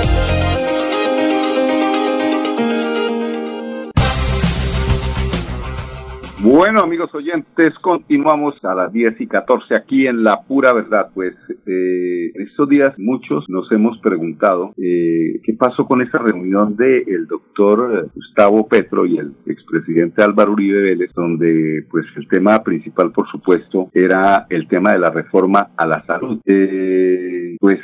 Bueno, 6.43 6.81
amigos 6.81 7.13
oyentes, 7.13 7.71
continuamos 7.81 8.55
a 8.65 8.73
las 8.73 8.91
10 8.91 9.21
y 9.21 9.27
14 9.27 9.75
aquí 9.75 10.07
en 10.07 10.23
La 10.23 10.41
Pura 10.41 10.73
Verdad. 10.73 11.11
Pues 11.13 11.35
eh, 11.67 12.31
estos 12.33 12.67
días 12.67 12.97
muchos 12.97 13.45
nos 13.47 13.71
hemos 13.71 13.99
preguntado 13.99 14.73
eh, 14.75 15.39
qué 15.43 15.53
pasó 15.53 15.85
con 15.85 16.01
esa 16.01 16.17
reunión 16.17 16.75
del 16.75 17.07
el 17.07 17.27
doctor 17.27 18.09
Gustavo 18.15 18.67
Petro 18.67 19.05
y 19.05 19.19
el 19.19 19.33
expresidente 19.45 20.23
Álvaro 20.23 20.53
Uribe 20.53 20.81
Vélez, 20.81 21.11
donde 21.13 21.85
pues 21.91 22.07
el 22.15 22.27
tema 22.27 22.63
principal, 22.63 23.11
por 23.11 23.29
supuesto, 23.29 23.91
era 23.93 24.47
el 24.49 24.67
tema 24.67 24.93
de 24.93 24.99
la 24.99 25.11
reforma 25.11 25.69
a 25.77 25.85
la 25.85 26.03
salud. 26.07 26.39
Eh, 26.47 27.55
pues 27.59 27.79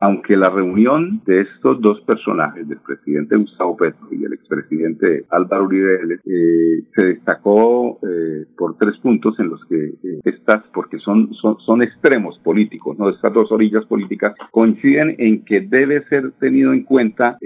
aunque 0.00 0.34
la 0.36 0.48
reunión 0.48 1.20
de 1.26 1.42
estos 1.42 1.80
dos 1.80 2.00
personajes, 2.02 2.66
del 2.66 2.78
presidente 2.78 3.36
Gustavo 3.36 3.76
Petro 3.76 4.08
y 4.10 4.24
el 4.24 4.32
expresidente 4.32 5.26
Álvaro 5.28 5.64
Uribe 5.64 6.18
eh, 6.24 6.82
se 6.96 7.04
destacó 7.04 7.98
eh, 8.02 8.46
por 8.56 8.78
tres 8.78 8.96
puntos 8.98 9.38
en 9.38 9.50
los 9.50 9.62
que 9.66 9.76
eh, 10.02 10.20
estas, 10.24 10.64
porque 10.72 10.98
son, 10.98 11.32
son, 11.34 11.58
son 11.60 11.82
extremos 11.82 12.38
políticos, 12.38 12.98
¿no? 12.98 13.10
estas 13.10 13.34
dos 13.34 13.52
orillas 13.52 13.84
políticas, 13.84 14.34
coinciden 14.50 15.16
en 15.18 15.44
que 15.44 15.60
debe 15.60 16.02
ser 16.08 16.32
tenido 16.40 16.72
en 16.72 16.84
cuenta 16.84 17.36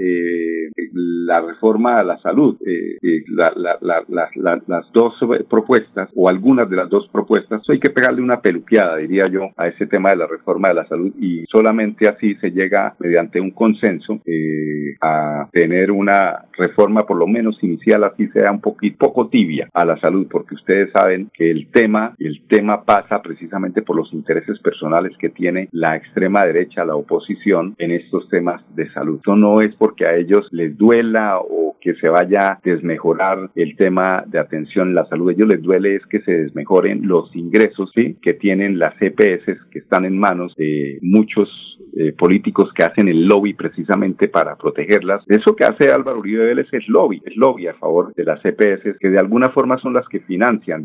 la 0.95 1.41
reforma 1.41 1.99
a 1.99 2.05
la 2.05 2.19
salud. 2.19 2.57
las 4.67 4.93
dos 4.93 5.15
propuestas, 5.49 6.11
o 6.15 6.29
algunas 6.29 6.69
de 6.71 6.77
las 6.77 6.89
dos 6.89 7.09
propuestas, 7.09 7.63
hay 7.69 7.81
que 7.81 7.91
pegarle 7.91 8.23
una 8.23 8.41
peluqueada, 8.41 8.97
diría 8.97 9.27
yo, 9.29 9.51
a 9.57 9.69
ese 9.69 9.87
tema 9.87 10.11
de 10.11 10.17
la 10.17 10.27
reforma 10.27 10.69
de 10.69 10.75
la 10.75 10.87
salud 10.87 11.13
y 11.21 11.45
solamente 11.51 12.09
así 12.09 12.35
se 12.37 12.51
llega 12.51 12.95
mediante 12.99 13.41
un 13.41 13.51
consenso 13.51 14.21
eh, 14.27 14.97
a 15.01 15.49
tener 15.53 15.91
una 15.91 16.45
reforma 16.57 17.07
por 17.07 17.17
lo 17.17 17.27
menos 17.27 17.63
inicial 17.63 18.05
así 18.05 18.29
sea 18.29 18.53
un 18.53 18.61
poquito 18.61 18.97
poco 18.99 19.29
tibia 19.29 19.69
a 19.73 19.85
la 19.85 19.99
salud 19.99 20.27
porque 20.31 20.55
ustedes 20.55 20.91
saben 20.93 21.31
que 21.33 21.51
el 21.51 21.69
tema 21.69 22.15
el 22.19 22.43
tema 22.49 22.85
pasa 22.85 23.23
precisamente 23.23 23.83
por 23.83 23.97
los 23.97 24.13
intereses 24.13 24.59
personales 24.61 25.17
que 25.19 25.31
tiene 25.31 25.69
la 25.73 25.97
extrema 25.97 26.45
derecha 26.45 26.85
la 26.85 26.97
oposición 26.97 27.75
en 27.79 27.91
estos 27.91 28.29
temas 28.29 28.63
de 28.75 28.91
salud 28.93 29.17
esto 29.17 29.37
no 29.37 29.61
es 29.61 29.75
porque 29.77 30.05
a 30.09 30.17
ellos 30.17 30.47
les 30.51 30.77
duela 30.85 31.39
o 31.41 31.77
que 31.81 31.95
se 31.95 32.09
vaya 32.09 32.49
a 32.49 32.61
desmejorar 32.63 33.51
el 33.55 33.77
tema 33.77 34.25
de 34.27 34.39
atención 34.39 34.89
en 34.89 34.95
la 34.95 35.07
salud 35.07 35.29
a 35.29 35.33
ellos 35.33 35.49
les 35.49 35.63
duele 35.63 35.97
es 35.97 36.07
que 36.07 36.21
se 36.21 36.33
desmejoren 36.33 37.07
los 37.07 37.35
ingresos 37.37 37.91
que 37.95 38.35
tienen 38.35 38.79
las 38.79 38.95
EPS 39.01 39.45
que 39.71 39.79
están 39.79 40.05
en 40.05 40.19
manos 40.19 40.55
de 40.57 40.99
muchos 41.03 41.49
eh, 41.97 42.13
políticos 42.13 42.73
que 42.75 42.83
hacen 42.83 43.07
el 43.07 43.27
lobby 43.27 43.55
precisamente 43.55 44.27
para 44.27 44.57
protegerlas. 44.57 45.23
Eso 45.29 45.55
que 45.55 45.65
hace 45.65 45.93
Álvaro 45.93 46.19
Uribe 46.19 46.47
Vélez 46.47 46.67
es 46.73 46.89
lobby, 46.89 47.23
es 47.25 47.37
lobby 47.37 47.69
a 47.69 47.75
favor 47.75 48.13
de 48.15 48.25
las 48.25 48.41
CPS, 48.41 48.99
que 48.99 49.11
de 49.11 49.19
alguna 49.19 49.51
forma 49.51 49.79
son 49.79 49.95
las 49.95 50.09
que 50.09 50.19
financian, 50.19 50.85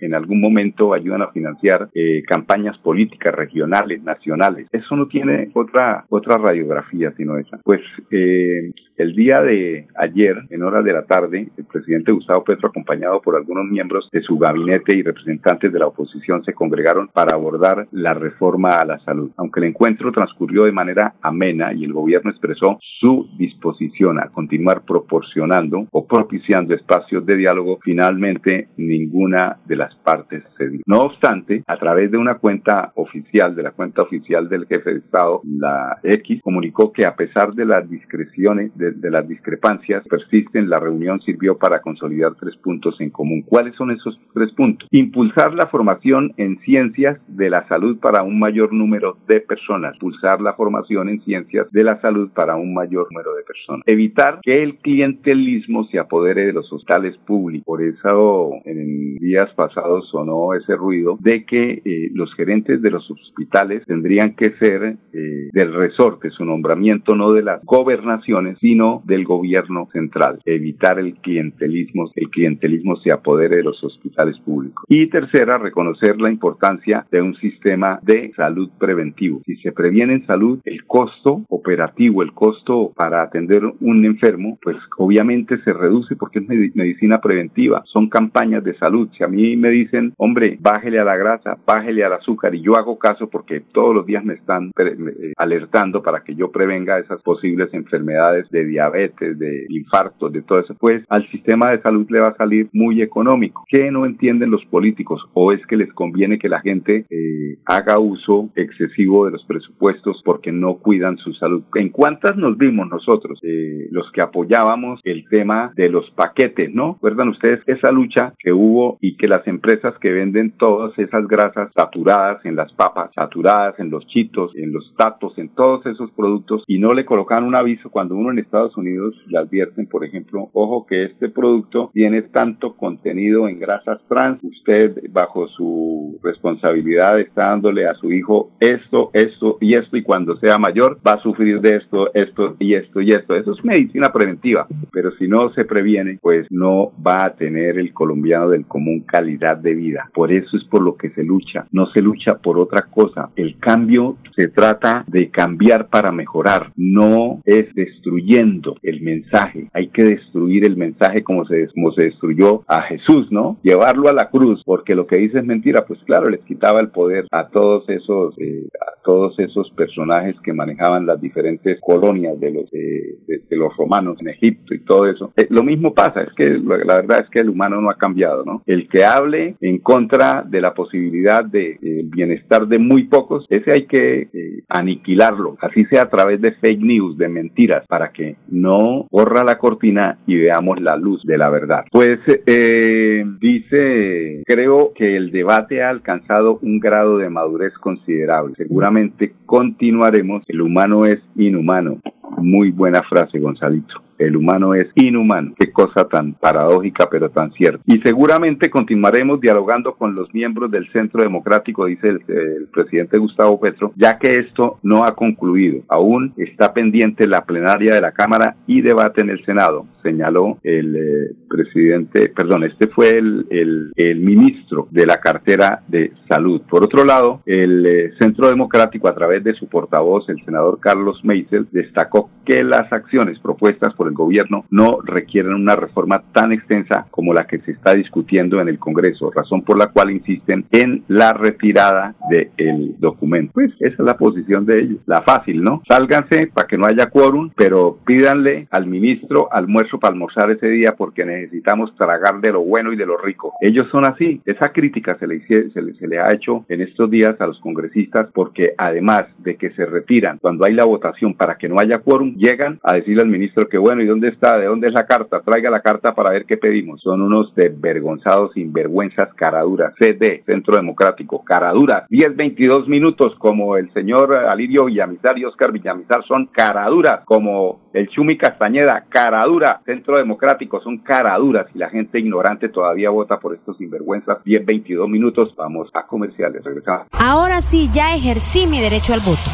en, 0.00 0.14
algún 0.14 0.40
momento 0.40 0.94
ayudan 0.94 1.22
a 1.22 1.32
financiar 1.32 1.88
eh, 1.92 2.22
campañas 2.24 2.78
políticas 2.78 3.34
regionales, 3.34 4.00
nacionales. 4.04 4.68
Eso 4.70 4.94
no 4.94 5.08
tiene 5.08 5.50
otra, 5.54 6.04
otra 6.08 6.38
radiografía 6.38 7.12
sino 7.16 7.36
esa. 7.36 7.58
Pues 7.64 7.80
eh, 8.12 8.70
el 8.96 9.14
día 9.14 9.42
de 9.42 9.88
ayer, 9.96 10.36
en 10.50 10.62
horas 10.62 10.84
de 10.84 10.92
la 10.92 11.04
tarde, 11.04 11.48
el 11.56 11.64
presidente 11.64 12.12
Gustavo 12.12 12.44
Petro, 12.44 12.68
acompañado 12.68 13.20
por 13.20 13.36
algunos 13.36 13.66
miembros 13.66 14.08
de 14.12 14.22
su 14.22 14.38
gabinete 14.38 14.96
y 14.96 15.02
representantes 15.02 15.72
de 15.72 15.78
la 15.78 15.86
oposición, 15.86 16.44
se 16.44 16.52
congregaron 16.52 17.08
para 17.08 17.34
abordar 17.34 17.88
la 17.90 18.14
reforma 18.14 18.76
a 18.76 18.84
la 18.84 18.98
salud. 19.00 19.30
Aunque 19.36 19.60
el 19.60 19.66
encuentro 19.66 20.12
transcurrió 20.12 20.64
de 20.64 20.72
manera 20.72 21.14
amena 21.22 21.72
y 21.72 21.84
el 21.84 21.92
gobierno 21.92 22.30
expresó 22.30 22.78
su 23.00 23.28
disposición 23.36 24.20
a 24.20 24.28
continuar 24.28 24.82
proporcionando 24.84 25.86
o 25.90 26.06
propiciando 26.06 26.74
espacios 26.74 27.26
de 27.26 27.36
diálogo, 27.36 27.78
finalmente 27.82 28.68
ninguna 28.76 29.58
de 29.66 29.76
las 29.76 29.94
partes 29.96 30.44
cedió. 30.56 30.80
No 30.86 30.98
obstante, 30.98 31.62
a 31.66 31.76
través 31.76 32.10
de 32.10 32.18
una 32.18 32.36
cuenta 32.36 32.92
oficial, 32.94 33.54
de 33.54 33.62
la 33.62 33.72
cuenta 33.72 34.02
oficial 34.02 34.48
del 34.48 34.66
jefe 34.66 34.92
de 34.92 34.98
Estado, 34.98 35.40
la 35.44 35.98
X, 36.02 36.40
comunicó 36.42 36.92
que 36.92 37.06
a 37.06 37.16
pesar 37.16 37.52
de 37.54 37.64
las 37.64 37.88
discreciones, 37.88 38.76
de, 38.76 38.83
las 39.02 39.28
discrepancias 39.28 40.04
persisten, 40.08 40.68
la 40.68 40.78
reunión 40.78 41.20
sirvió 41.20 41.56
para 41.56 41.80
consolidar 41.80 42.34
tres 42.38 42.56
puntos 42.56 43.00
en 43.00 43.10
común. 43.10 43.42
¿Cuáles 43.42 43.74
son 43.76 43.90
esos 43.90 44.18
tres 44.32 44.52
puntos? 44.52 44.88
Impulsar 44.90 45.54
la 45.54 45.66
formación 45.66 46.32
en 46.36 46.58
ciencias 46.60 47.18
de 47.28 47.50
la 47.50 47.66
salud 47.68 47.98
para 47.98 48.22
un 48.22 48.38
mayor 48.38 48.72
número 48.72 49.18
de 49.28 49.40
personas. 49.40 49.94
Impulsar 49.94 50.40
la 50.40 50.54
formación 50.54 51.08
en 51.08 51.20
ciencias 51.22 51.70
de 51.70 51.84
la 51.84 52.00
salud 52.00 52.30
para 52.34 52.56
un 52.56 52.74
mayor 52.74 53.06
número 53.10 53.34
de 53.34 53.42
personas. 53.42 53.82
Evitar 53.86 54.40
que 54.42 54.52
el 54.52 54.76
clientelismo 54.78 55.84
se 55.86 55.98
apodere 55.98 56.46
de 56.46 56.52
los 56.52 56.72
hospitales 56.72 57.16
públicos. 57.26 57.64
Por 57.64 57.82
eso 57.82 58.52
en 58.64 59.16
días 59.16 59.50
pasados 59.54 60.08
sonó 60.10 60.54
ese 60.54 60.76
ruido 60.76 61.16
de 61.20 61.44
que 61.44 61.82
eh, 61.84 62.10
los 62.14 62.32
gerentes 62.34 62.82
de 62.82 62.90
los 62.90 63.08
hospitales 63.10 63.84
tendrían 63.86 64.34
que 64.34 64.50
ser 64.58 64.96
eh, 65.12 65.48
del 65.52 65.72
resorte, 65.72 66.30
su 66.30 66.44
nombramiento 66.44 67.14
no 67.14 67.32
de 67.32 67.42
las 67.42 67.62
gobernaciones, 67.64 68.58
sino 68.60 68.73
del 69.04 69.24
gobierno 69.24 69.88
central. 69.92 70.40
Evitar 70.44 70.98
el 70.98 71.14
clientelismo, 71.14 72.10
el 72.14 72.28
clientelismo 72.28 72.96
se 72.96 73.12
apodere 73.12 73.56
de 73.56 73.62
los 73.62 73.82
hospitales 73.84 74.38
públicos. 74.40 74.84
Y 74.88 75.06
tercera, 75.08 75.58
reconocer 75.58 76.20
la 76.20 76.30
importancia 76.30 77.06
de 77.10 77.22
un 77.22 77.34
sistema 77.36 78.00
de 78.02 78.32
salud 78.36 78.70
preventivo. 78.78 79.42
Si 79.46 79.56
se 79.56 79.72
previene 79.72 80.14
en 80.14 80.26
salud, 80.26 80.60
el 80.64 80.84
costo 80.84 81.44
operativo, 81.48 82.22
el 82.22 82.32
costo 82.32 82.92
para 82.96 83.22
atender 83.22 83.62
un 83.80 84.04
enfermo, 84.04 84.58
pues 84.62 84.76
obviamente 84.98 85.58
se 85.62 85.72
reduce 85.72 86.16
porque 86.16 86.40
es 86.40 86.48
medicina 86.48 87.20
preventiva, 87.20 87.82
son 87.86 88.08
campañas 88.08 88.64
de 88.64 88.76
salud. 88.76 89.08
Si 89.16 89.22
a 89.22 89.28
mí 89.28 89.56
me 89.56 89.70
dicen, 89.70 90.12
hombre, 90.16 90.58
bájele 90.60 90.98
a 90.98 91.04
la 91.04 91.16
grasa, 91.16 91.56
bájele 91.66 92.04
al 92.04 92.14
azúcar 92.14 92.54
y 92.54 92.62
yo 92.62 92.76
hago 92.76 92.98
caso 92.98 93.28
porque 93.28 93.60
todos 93.60 93.94
los 93.94 94.06
días 94.06 94.24
me 94.24 94.34
están 94.34 94.70
eh, 94.78 95.32
alertando 95.36 96.02
para 96.02 96.22
que 96.22 96.34
yo 96.34 96.50
prevenga 96.50 96.98
esas 96.98 97.22
posibles 97.22 97.72
enfermedades 97.72 98.48
de 98.50 98.63
diabetes, 98.66 99.38
de 99.38 99.66
infarto, 99.68 100.28
de 100.28 100.42
todo 100.42 100.60
eso, 100.60 100.74
pues 100.78 101.04
al 101.08 101.28
sistema 101.30 101.70
de 101.70 101.80
salud 101.82 102.06
le 102.10 102.20
va 102.20 102.28
a 102.28 102.36
salir 102.36 102.68
muy 102.72 103.02
económico. 103.02 103.64
¿Qué 103.68 103.90
no 103.90 104.06
entienden 104.06 104.50
los 104.50 104.64
políticos? 104.66 105.22
¿O 105.34 105.52
es 105.52 105.64
que 105.66 105.76
les 105.76 105.92
conviene 105.92 106.38
que 106.38 106.48
la 106.48 106.60
gente 106.60 107.06
eh, 107.10 107.58
haga 107.66 107.98
uso 107.98 108.50
excesivo 108.54 109.26
de 109.26 109.32
los 109.32 109.44
presupuestos 109.44 110.20
porque 110.24 110.52
no 110.52 110.76
cuidan 110.76 111.16
su 111.18 111.32
salud? 111.34 111.62
¿En 111.74 111.90
cuántas 111.90 112.36
nos 112.36 112.56
vimos 112.58 112.88
nosotros, 112.88 113.38
eh, 113.42 113.88
los 113.90 114.10
que 114.12 114.22
apoyábamos 114.22 115.00
el 115.04 115.24
tema 115.28 115.72
de 115.76 115.88
los 115.88 116.10
paquetes, 116.10 116.72
¿no? 116.74 116.94
¿Recuerdan 116.94 117.28
ustedes 117.28 117.60
esa 117.66 117.92
lucha 117.92 118.34
que 118.38 118.52
hubo 118.52 118.98
y 119.00 119.16
que 119.16 119.28
las 119.28 119.46
empresas 119.46 119.94
que 120.00 120.10
venden 120.10 120.52
todas 120.58 120.98
esas 120.98 121.26
grasas 121.28 121.70
saturadas 121.74 122.44
en 122.44 122.56
las 122.56 122.72
papas, 122.72 123.10
saturadas 123.14 123.78
en 123.78 123.90
los 123.90 124.06
chitos, 124.06 124.52
en 124.56 124.72
los 124.72 124.94
tatos, 124.96 125.36
en 125.38 125.48
todos 125.50 125.84
esos 125.86 126.10
productos 126.12 126.64
y 126.66 126.78
no 126.78 126.92
le 126.92 127.04
colocan 127.04 127.44
un 127.44 127.54
aviso 127.54 127.90
cuando 127.90 128.16
uno 128.16 128.30
en 128.30 128.38
Estados 128.54 128.76
Unidos 128.76 129.16
le 129.26 129.38
advierten, 129.38 129.86
por 129.86 130.04
ejemplo, 130.04 130.48
ojo 130.52 130.86
que 130.86 131.06
este 131.06 131.28
producto 131.28 131.90
tiene 131.92 132.22
tanto 132.22 132.76
contenido 132.76 133.48
en 133.48 133.58
grasas 133.58 134.00
trans, 134.08 134.38
usted 134.44 134.96
bajo 135.10 135.48
su 135.48 136.20
responsabilidad 136.22 137.18
está 137.18 137.46
dándole 137.46 137.88
a 137.88 137.94
su 137.94 138.12
hijo 138.12 138.52
esto, 138.60 139.10
esto 139.12 139.58
y 139.60 139.74
esto 139.74 139.96
y 139.96 140.04
cuando 140.04 140.36
sea 140.36 140.56
mayor 140.58 141.00
va 141.04 141.14
a 141.14 141.22
sufrir 141.22 141.60
de 141.60 141.78
esto, 141.78 142.14
esto 142.14 142.54
y 142.60 142.74
esto 142.74 143.00
y 143.00 143.10
esto. 143.10 143.34
Eso 143.34 143.54
es 143.54 143.64
medicina 143.64 144.12
preventiva, 144.12 144.68
pero 144.92 145.10
si 145.16 145.26
no 145.26 145.52
se 145.54 145.64
previene, 145.64 146.20
pues 146.22 146.46
no 146.48 146.92
va 147.04 147.24
a 147.24 147.34
tener 147.34 147.80
el 147.80 147.92
colombiano 147.92 148.50
del 148.50 148.66
común 148.66 149.00
calidad 149.00 149.56
de 149.56 149.74
vida. 149.74 150.10
Por 150.14 150.30
eso 150.30 150.56
es 150.56 150.62
por 150.66 150.80
lo 150.80 150.96
que 150.96 151.10
se 151.10 151.24
lucha, 151.24 151.66
no 151.72 151.86
se 151.86 152.00
lucha 152.00 152.38
por 152.38 152.56
otra 152.56 152.82
cosa. 152.82 153.30
El 153.34 153.58
cambio 153.58 154.16
se 154.36 154.46
trata 154.46 155.04
de 155.08 155.28
cambiar 155.30 155.88
para 155.88 156.12
mejorar, 156.12 156.70
no 156.76 157.40
es 157.44 157.74
destruyendo 157.74 158.43
el 158.82 159.00
mensaje. 159.00 159.68
Hay 159.72 159.88
que 159.88 160.04
destruir 160.04 160.64
el 160.64 160.76
mensaje 160.76 161.22
como 161.22 161.44
se, 161.46 161.68
se 161.68 162.04
destruyó 162.04 162.62
a 162.66 162.82
Jesús, 162.82 163.30
¿no? 163.30 163.58
Llevarlo 163.62 164.08
a 164.08 164.12
la 164.12 164.30
cruz, 164.30 164.62
porque 164.64 164.94
lo 164.94 165.06
que 165.06 165.18
dice 165.18 165.38
es 165.38 165.44
mentira, 165.44 165.84
pues 165.86 166.00
claro, 166.04 166.30
les 166.30 166.40
quitaba 166.40 166.80
el 166.80 166.88
poder 166.88 167.26
a 167.30 167.48
todos 167.48 167.88
esos, 167.88 168.34
eh, 168.38 168.68
a 168.80 169.02
todos 169.02 169.38
esos 169.38 169.70
personajes 169.72 170.36
que 170.42 170.52
manejaban 170.52 171.06
las 171.06 171.20
diferentes 171.20 171.78
colonias 171.80 172.38
de 172.40 172.50
los, 172.50 172.64
eh, 172.72 173.18
de, 173.26 173.56
los 173.56 173.76
romanos 173.76 174.16
en 174.20 174.28
Egipto 174.28 174.74
y 174.74 174.84
todo 174.84 175.06
eso. 175.06 175.32
Eh, 175.36 175.46
lo 175.50 175.62
mismo 175.62 175.94
pasa, 175.94 176.22
es 176.22 176.32
que 176.34 176.50
la 176.50 176.96
verdad 176.96 177.20
es 177.22 177.30
que 177.30 177.40
el 177.40 177.50
humano 177.50 177.80
no 177.80 177.90
ha 177.90 177.96
cambiado, 177.96 178.44
¿no? 178.44 178.62
El 178.66 178.88
que 178.88 179.04
hable 179.04 179.56
en 179.60 179.78
contra 179.78 180.44
de 180.46 180.60
la 180.60 180.74
posibilidad 180.74 181.44
de 181.44 181.78
bienestar 182.04 182.66
de 182.66 182.78
muy 182.78 183.04
pocos, 183.04 183.46
ese 183.48 183.72
hay 183.72 183.86
que 183.86 184.28
aniquilarlo, 184.68 185.56
así 185.60 185.84
sea 185.86 186.02
a 186.02 186.10
través 186.10 186.40
de 186.40 186.52
fake 186.52 186.80
news, 186.80 187.16
de 187.16 187.28
mentiras, 187.28 187.86
para 187.86 188.10
que 188.10 188.33
no 188.48 189.06
borra 189.10 189.44
la 189.44 189.58
cortina 189.58 190.18
y 190.26 190.36
veamos 190.36 190.80
la 190.80 190.96
luz 190.96 191.22
de 191.24 191.38
la 191.38 191.50
verdad. 191.50 191.84
Pues 191.90 192.18
eh, 192.46 193.24
dice, 193.40 194.42
creo 194.46 194.92
que 194.94 195.16
el 195.16 195.30
debate 195.30 195.82
ha 195.82 195.90
alcanzado 195.90 196.58
un 196.62 196.78
grado 196.78 197.18
de 197.18 197.30
madurez 197.30 197.74
considerable. 197.74 198.54
Seguramente 198.56 199.34
continuaremos. 199.46 200.42
El 200.48 200.60
humano 200.60 201.06
es 201.06 201.18
inhumano. 201.36 201.98
Muy 202.38 202.70
buena 202.70 203.02
frase, 203.02 203.38
Gonzalito 203.38 204.03
el 204.18 204.36
humano 204.36 204.74
es 204.74 204.88
inhumano. 204.94 205.54
Qué 205.58 205.72
cosa 205.72 206.06
tan 206.08 206.34
paradójica, 206.34 207.08
pero 207.10 207.30
tan 207.30 207.52
cierta. 207.52 207.82
Y 207.86 207.98
seguramente 208.00 208.70
continuaremos 208.70 209.40
dialogando 209.40 209.94
con 209.94 210.14
los 210.14 210.32
miembros 210.34 210.70
del 210.70 210.90
Centro 210.92 211.22
Democrático, 211.22 211.86
dice 211.86 212.08
el, 212.08 212.68
presidente 212.72 213.18
Gustavo 213.18 213.60
Petro, 213.60 213.92
ya 213.96 214.18
que 214.18 214.36
esto 214.36 214.78
no 214.82 215.04
ha 215.04 215.14
concluido. 215.14 215.82
Aún 215.88 216.32
está 216.36 216.72
pendiente 216.72 217.26
la 217.26 217.44
plenaria 217.44 217.94
de 217.94 218.00
la 218.00 218.12
Cámara 218.12 218.56
y 218.66 218.80
debate 218.80 219.20
en 219.20 219.30
el 219.30 219.44
Senado, 219.44 219.86
señaló 220.02 220.58
el 220.62 220.96
eh, 220.96 221.34
presidente, 221.48 222.28
perdón, 222.28 222.64
este 222.64 222.88
fue 222.88 223.10
el, 223.10 223.46
el, 223.50 224.20
ministro 224.20 224.88
de 224.90 225.06
la 225.06 225.18
cartera 225.18 225.82
de 225.88 226.12
salud. 226.28 226.62
Por 226.68 226.84
otro 226.84 227.04
lado, 227.04 227.42
el 227.46 227.86
eh, 227.86 228.12
Centro 228.18 228.48
Democrático, 228.48 229.08
a 229.08 229.14
través 229.14 229.44
de 229.44 229.54
su 229.54 229.66
portavoz, 229.66 230.28
el 230.28 230.44
senador 230.44 230.78
Carlos 230.80 231.20
Meisel, 231.24 231.66
destacó 231.70 232.30
que 232.44 232.62
las 232.64 232.92
acciones 232.92 233.38
propuestas 233.38 233.94
por 233.94 234.08
el 234.08 234.14
gobierno 234.14 234.64
no 234.70 234.98
requieren 235.02 235.54
una 235.54 235.76
reforma 235.76 236.22
tan 236.32 236.52
extensa 236.52 237.06
como 237.10 237.32
la 237.32 237.46
que 237.46 237.58
se 237.60 237.72
está 237.72 237.94
discutiendo 237.94 238.60
en 238.60 238.68
el 238.68 238.78
Congreso, 238.78 239.30
razón 239.30 239.62
por 239.62 239.78
la 239.78 239.88
cual 239.88 240.10
insisten 240.10 240.66
en 240.70 241.04
la 241.08 241.32
retirada 241.32 242.14
del 242.28 242.94
documento. 242.98 243.52
Pues 243.54 243.72
esa 243.80 243.94
es 243.94 243.98
la 243.98 244.16
posición 244.16 244.66
de 244.66 244.80
ellos, 244.80 244.98
la 245.06 245.22
fácil, 245.22 245.62
¿no? 245.62 245.82
Sálganse 245.88 246.48
para 246.52 246.66
que 246.66 246.78
no 246.78 246.86
haya 246.86 247.06
quórum, 247.06 247.50
pero 247.56 247.98
pídanle 248.04 248.68
al 248.70 248.86
ministro 248.86 249.48
almuerzo 249.52 249.98
para 249.98 250.12
almorzar 250.12 250.50
ese 250.50 250.68
día 250.68 250.94
porque 250.96 251.24
necesitamos 251.24 251.94
tragar 251.96 252.40
de 252.40 252.52
lo 252.52 252.62
bueno 252.62 252.92
y 252.92 252.96
de 252.96 253.06
lo 253.06 253.16
rico. 253.16 253.54
Ellos 253.60 253.88
son 253.90 254.04
así. 254.04 254.40
Esa 254.44 254.72
crítica 254.72 255.16
se 255.18 255.26
le, 255.26 255.44
se 255.46 255.82
le, 255.82 255.94
se 255.94 256.08
le 256.08 256.18
ha 256.18 256.32
hecho 256.32 256.64
en 256.68 256.80
estos 256.80 257.10
días 257.10 257.40
a 257.40 257.46
los 257.46 257.58
congresistas 257.60 258.28
porque 258.32 258.74
además 258.76 259.22
de 259.38 259.56
que 259.56 259.70
se 259.70 259.86
retiran 259.86 260.38
cuando 260.38 260.64
hay 260.64 260.74
la 260.74 260.84
votación 260.84 261.34
para 261.34 261.56
que 261.56 261.68
no 261.68 261.78
haya 261.78 261.98
quórum, 261.98 262.33
llegan 262.36 262.78
a 262.82 262.94
decirle 262.94 263.22
al 263.22 263.28
ministro 263.28 263.68
que 263.68 263.78
bueno, 263.78 264.02
¿y 264.02 264.06
dónde 264.06 264.28
está? 264.28 264.58
¿De 264.58 264.66
dónde 264.66 264.88
es 264.88 264.94
la 264.94 265.06
carta? 265.06 265.40
Traiga 265.40 265.70
la 265.70 265.80
carta 265.80 266.14
para 266.14 266.32
ver 266.32 266.44
qué 266.44 266.56
pedimos. 266.56 267.00
Son 267.00 267.22
unos 267.22 267.54
desvergonzados, 267.54 268.52
sinvergüenzas, 268.52 269.32
caraduras. 269.34 269.94
CD, 269.98 270.42
Centro 270.46 270.76
Democrático, 270.76 271.44
caraduras. 271.44 272.04
10, 272.08 272.36
22 272.36 272.88
minutos 272.88 273.34
como 273.38 273.76
el 273.76 273.92
señor 273.92 274.34
Alirio 274.34 274.86
Villamizar 274.86 275.38
y 275.38 275.44
Oscar 275.44 275.72
Villamizar 275.72 276.24
son 276.26 276.46
caraduras, 276.46 277.20
como 277.24 277.83
el 277.94 278.08
Chumi 278.08 278.36
Castañeda, 278.36 279.04
caradura. 279.08 279.80
Centro 279.86 280.18
Democrático 280.18 280.80
son 280.82 280.98
caraduras 280.98 281.66
y 281.74 281.78
la 281.78 281.88
gente 281.88 282.18
ignorante 282.18 282.68
todavía 282.68 283.10
vota 283.10 283.38
por 283.38 283.54
estos 283.54 283.78
sinvergüenzas. 283.78 284.42
10, 284.44 284.66
22 284.66 285.08
minutos. 285.08 285.54
Vamos 285.56 285.88
a 285.94 286.06
comerciales. 286.06 286.62
Regresamos. 286.64 287.06
Ahora 287.12 287.62
sí, 287.62 287.88
ya 287.92 288.14
ejercí 288.14 288.66
mi 288.66 288.80
derecho 288.80 289.14
al 289.14 289.20
voto. 289.20 289.50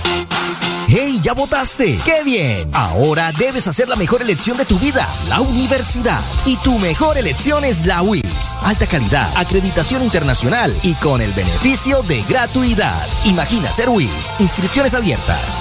¡Hey, 0.92 1.18
ya 1.22 1.34
votaste! 1.34 1.98
¡Qué 2.04 2.24
bien! 2.24 2.68
Ahora 2.74 3.30
debes 3.38 3.68
hacer 3.68 3.88
la 3.88 3.94
mejor 3.94 4.22
elección 4.22 4.56
de 4.56 4.64
tu 4.64 4.76
vida, 4.76 5.06
la 5.28 5.40
universidad. 5.40 6.20
Y 6.46 6.56
tu 6.64 6.80
mejor 6.80 7.16
elección 7.16 7.64
es 7.64 7.86
la 7.86 8.02
UIS. 8.02 8.56
Alta 8.62 8.88
calidad, 8.88 9.28
acreditación 9.36 10.02
internacional 10.02 10.74
y 10.82 10.94
con 10.94 11.20
el 11.20 11.30
beneficio 11.30 12.02
de 12.02 12.22
gratuidad. 12.28 13.06
Imagina 13.24 13.70
ser 13.70 13.88
UIS. 13.88 14.34
Inscripciones 14.40 14.94
abiertas. 14.94 15.60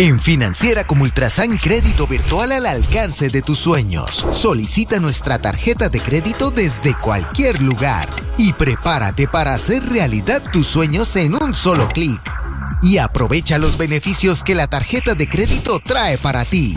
En 0.00 0.20
Financiera 0.20 0.84
como 0.84 1.02
Ultrasan 1.02 1.58
Crédito 1.58 2.06
Virtual 2.06 2.52
al 2.52 2.66
alcance 2.66 3.30
de 3.30 3.42
tus 3.42 3.58
sueños. 3.58 4.28
Solicita 4.30 5.00
nuestra 5.00 5.40
tarjeta 5.40 5.88
de 5.88 6.00
crédito 6.00 6.52
desde 6.52 6.94
cualquier 6.94 7.60
lugar 7.60 8.08
y 8.36 8.52
prepárate 8.52 9.26
para 9.26 9.54
hacer 9.54 9.82
realidad 9.82 10.40
tus 10.52 10.68
sueños 10.68 11.16
en 11.16 11.34
un 11.34 11.52
solo 11.52 11.88
clic. 11.88 12.22
Y 12.80 12.98
aprovecha 12.98 13.58
los 13.58 13.76
beneficios 13.76 14.44
que 14.44 14.54
la 14.54 14.68
tarjeta 14.68 15.14
de 15.14 15.28
crédito 15.28 15.80
trae 15.84 16.16
para 16.16 16.44
ti. 16.44 16.76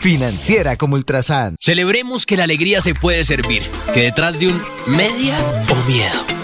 Financiera 0.00 0.76
como 0.76 0.96
Ultrasan. 0.96 1.56
Celebremos 1.58 2.26
que 2.26 2.36
la 2.36 2.44
alegría 2.44 2.82
se 2.82 2.94
puede 2.94 3.24
servir, 3.24 3.62
que 3.94 4.02
detrás 4.02 4.38
de 4.38 4.48
un 4.48 4.62
media 4.86 5.34
o 5.70 5.88
miedo 5.88 6.43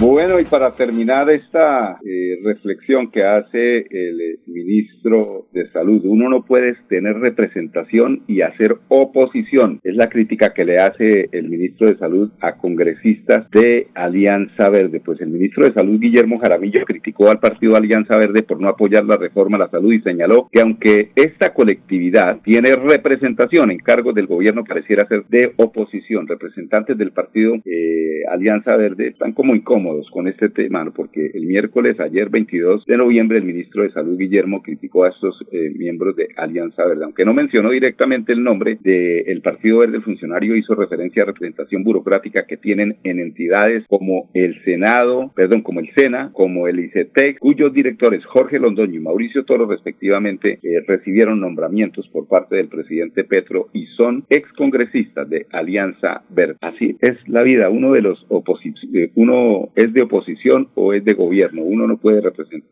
Bueno, 0.00 0.40
y 0.40 0.46
para 0.46 0.70
terminar 0.70 1.28
esta 1.28 2.00
eh, 2.02 2.38
reflexión 2.42 3.10
que 3.10 3.22
hace 3.22 3.84
el 3.90 4.38
ministro 4.46 5.48
de 5.52 5.70
Salud, 5.72 6.00
uno 6.06 6.30
no 6.30 6.46
puede 6.46 6.74
tener 6.88 7.18
representación 7.18 8.22
y 8.26 8.40
hacer 8.40 8.78
oposición. 8.88 9.78
Es 9.84 9.94
la 9.94 10.08
crítica 10.08 10.54
que 10.54 10.64
le 10.64 10.78
hace 10.78 11.28
el 11.32 11.50
ministro 11.50 11.86
de 11.86 11.98
Salud 11.98 12.30
a 12.40 12.56
congresistas 12.56 13.50
de 13.50 13.88
Alianza 13.94 14.70
Verde. 14.70 15.02
Pues 15.04 15.20
el 15.20 15.28
ministro 15.28 15.66
de 15.66 15.74
Salud, 15.74 16.00
Guillermo 16.00 16.38
Jaramillo, 16.38 16.86
criticó 16.86 17.28
al 17.28 17.38
partido 17.38 17.76
Alianza 17.76 18.16
Verde 18.16 18.42
por 18.42 18.58
no 18.58 18.70
apoyar 18.70 19.04
la 19.04 19.18
reforma 19.18 19.58
a 19.58 19.60
la 19.60 19.70
salud 19.70 19.92
y 19.92 20.00
señaló 20.00 20.48
que 20.50 20.62
aunque 20.62 21.10
esta 21.14 21.52
colectividad 21.52 22.40
tiene 22.42 22.74
representación 22.74 23.70
en 23.70 23.80
cargos 23.80 24.14
del 24.14 24.28
gobierno, 24.28 24.64
pareciera 24.64 25.06
ser 25.08 25.26
de 25.28 25.52
oposición. 25.56 26.26
Representantes 26.26 26.96
del 26.96 27.12
partido 27.12 27.56
eh, 27.66 28.22
Alianza 28.30 28.74
Verde 28.76 29.08
están 29.08 29.32
como 29.32 29.54
incómodos 29.54 29.89
con 30.10 30.28
este 30.28 30.48
tema, 30.48 30.90
porque 30.94 31.30
el 31.34 31.46
miércoles, 31.46 31.98
ayer 32.00 32.28
22 32.28 32.84
de 32.86 32.96
noviembre, 32.96 33.38
el 33.38 33.44
ministro 33.44 33.82
de 33.82 33.90
Salud, 33.90 34.18
Guillermo, 34.18 34.62
criticó 34.62 35.04
a 35.04 35.08
estos 35.08 35.44
eh, 35.50 35.72
miembros 35.76 36.16
de 36.16 36.28
Alianza 36.36 36.84
Verde. 36.84 37.04
Aunque 37.04 37.24
no 37.24 37.34
mencionó 37.34 37.70
directamente 37.70 38.32
el 38.32 38.42
nombre 38.42 38.78
del 38.80 39.40
Partido 39.42 39.78
Verde, 39.78 39.96
el 39.96 40.02
funcionario 40.02 40.56
hizo 40.56 40.74
referencia 40.74 41.22
a 41.22 41.26
representación 41.26 41.84
burocrática 41.84 42.44
que 42.46 42.56
tienen 42.56 42.96
en 43.04 43.18
entidades 43.18 43.84
como 43.88 44.30
el 44.34 44.62
Senado, 44.64 45.32
perdón, 45.34 45.62
como 45.62 45.80
el 45.80 45.90
SENA, 45.94 46.30
como 46.32 46.68
el 46.68 46.80
ICETEC, 46.80 47.38
cuyos 47.38 47.72
directores 47.72 48.24
Jorge 48.26 48.58
Londoño 48.58 48.96
y 48.96 49.02
Mauricio 49.02 49.44
Toro, 49.44 49.66
respectivamente, 49.66 50.58
eh, 50.62 50.84
recibieron 50.86 51.40
nombramientos 51.40 52.08
por 52.08 52.28
parte 52.28 52.56
del 52.56 52.68
presidente 52.68 53.24
Petro 53.24 53.68
y 53.72 53.86
son 53.96 54.24
excongresistas 54.28 55.28
de 55.28 55.46
Alianza 55.50 56.22
Verde. 56.30 56.56
Así 56.60 56.96
es 57.00 57.16
la 57.26 57.42
vida. 57.42 57.70
Uno 57.70 57.92
de 57.92 58.02
los 58.02 58.24
opositores, 58.28 58.88
eh, 58.94 59.10
uno 59.14 59.70
es 59.80 59.92
de 59.92 60.02
oposición 60.02 60.68
o 60.74 60.92
es 60.92 61.04
de 61.04 61.14
gobierno. 61.14 61.62
Uno 61.62 61.86
no 61.86 61.98
puede 61.98 62.22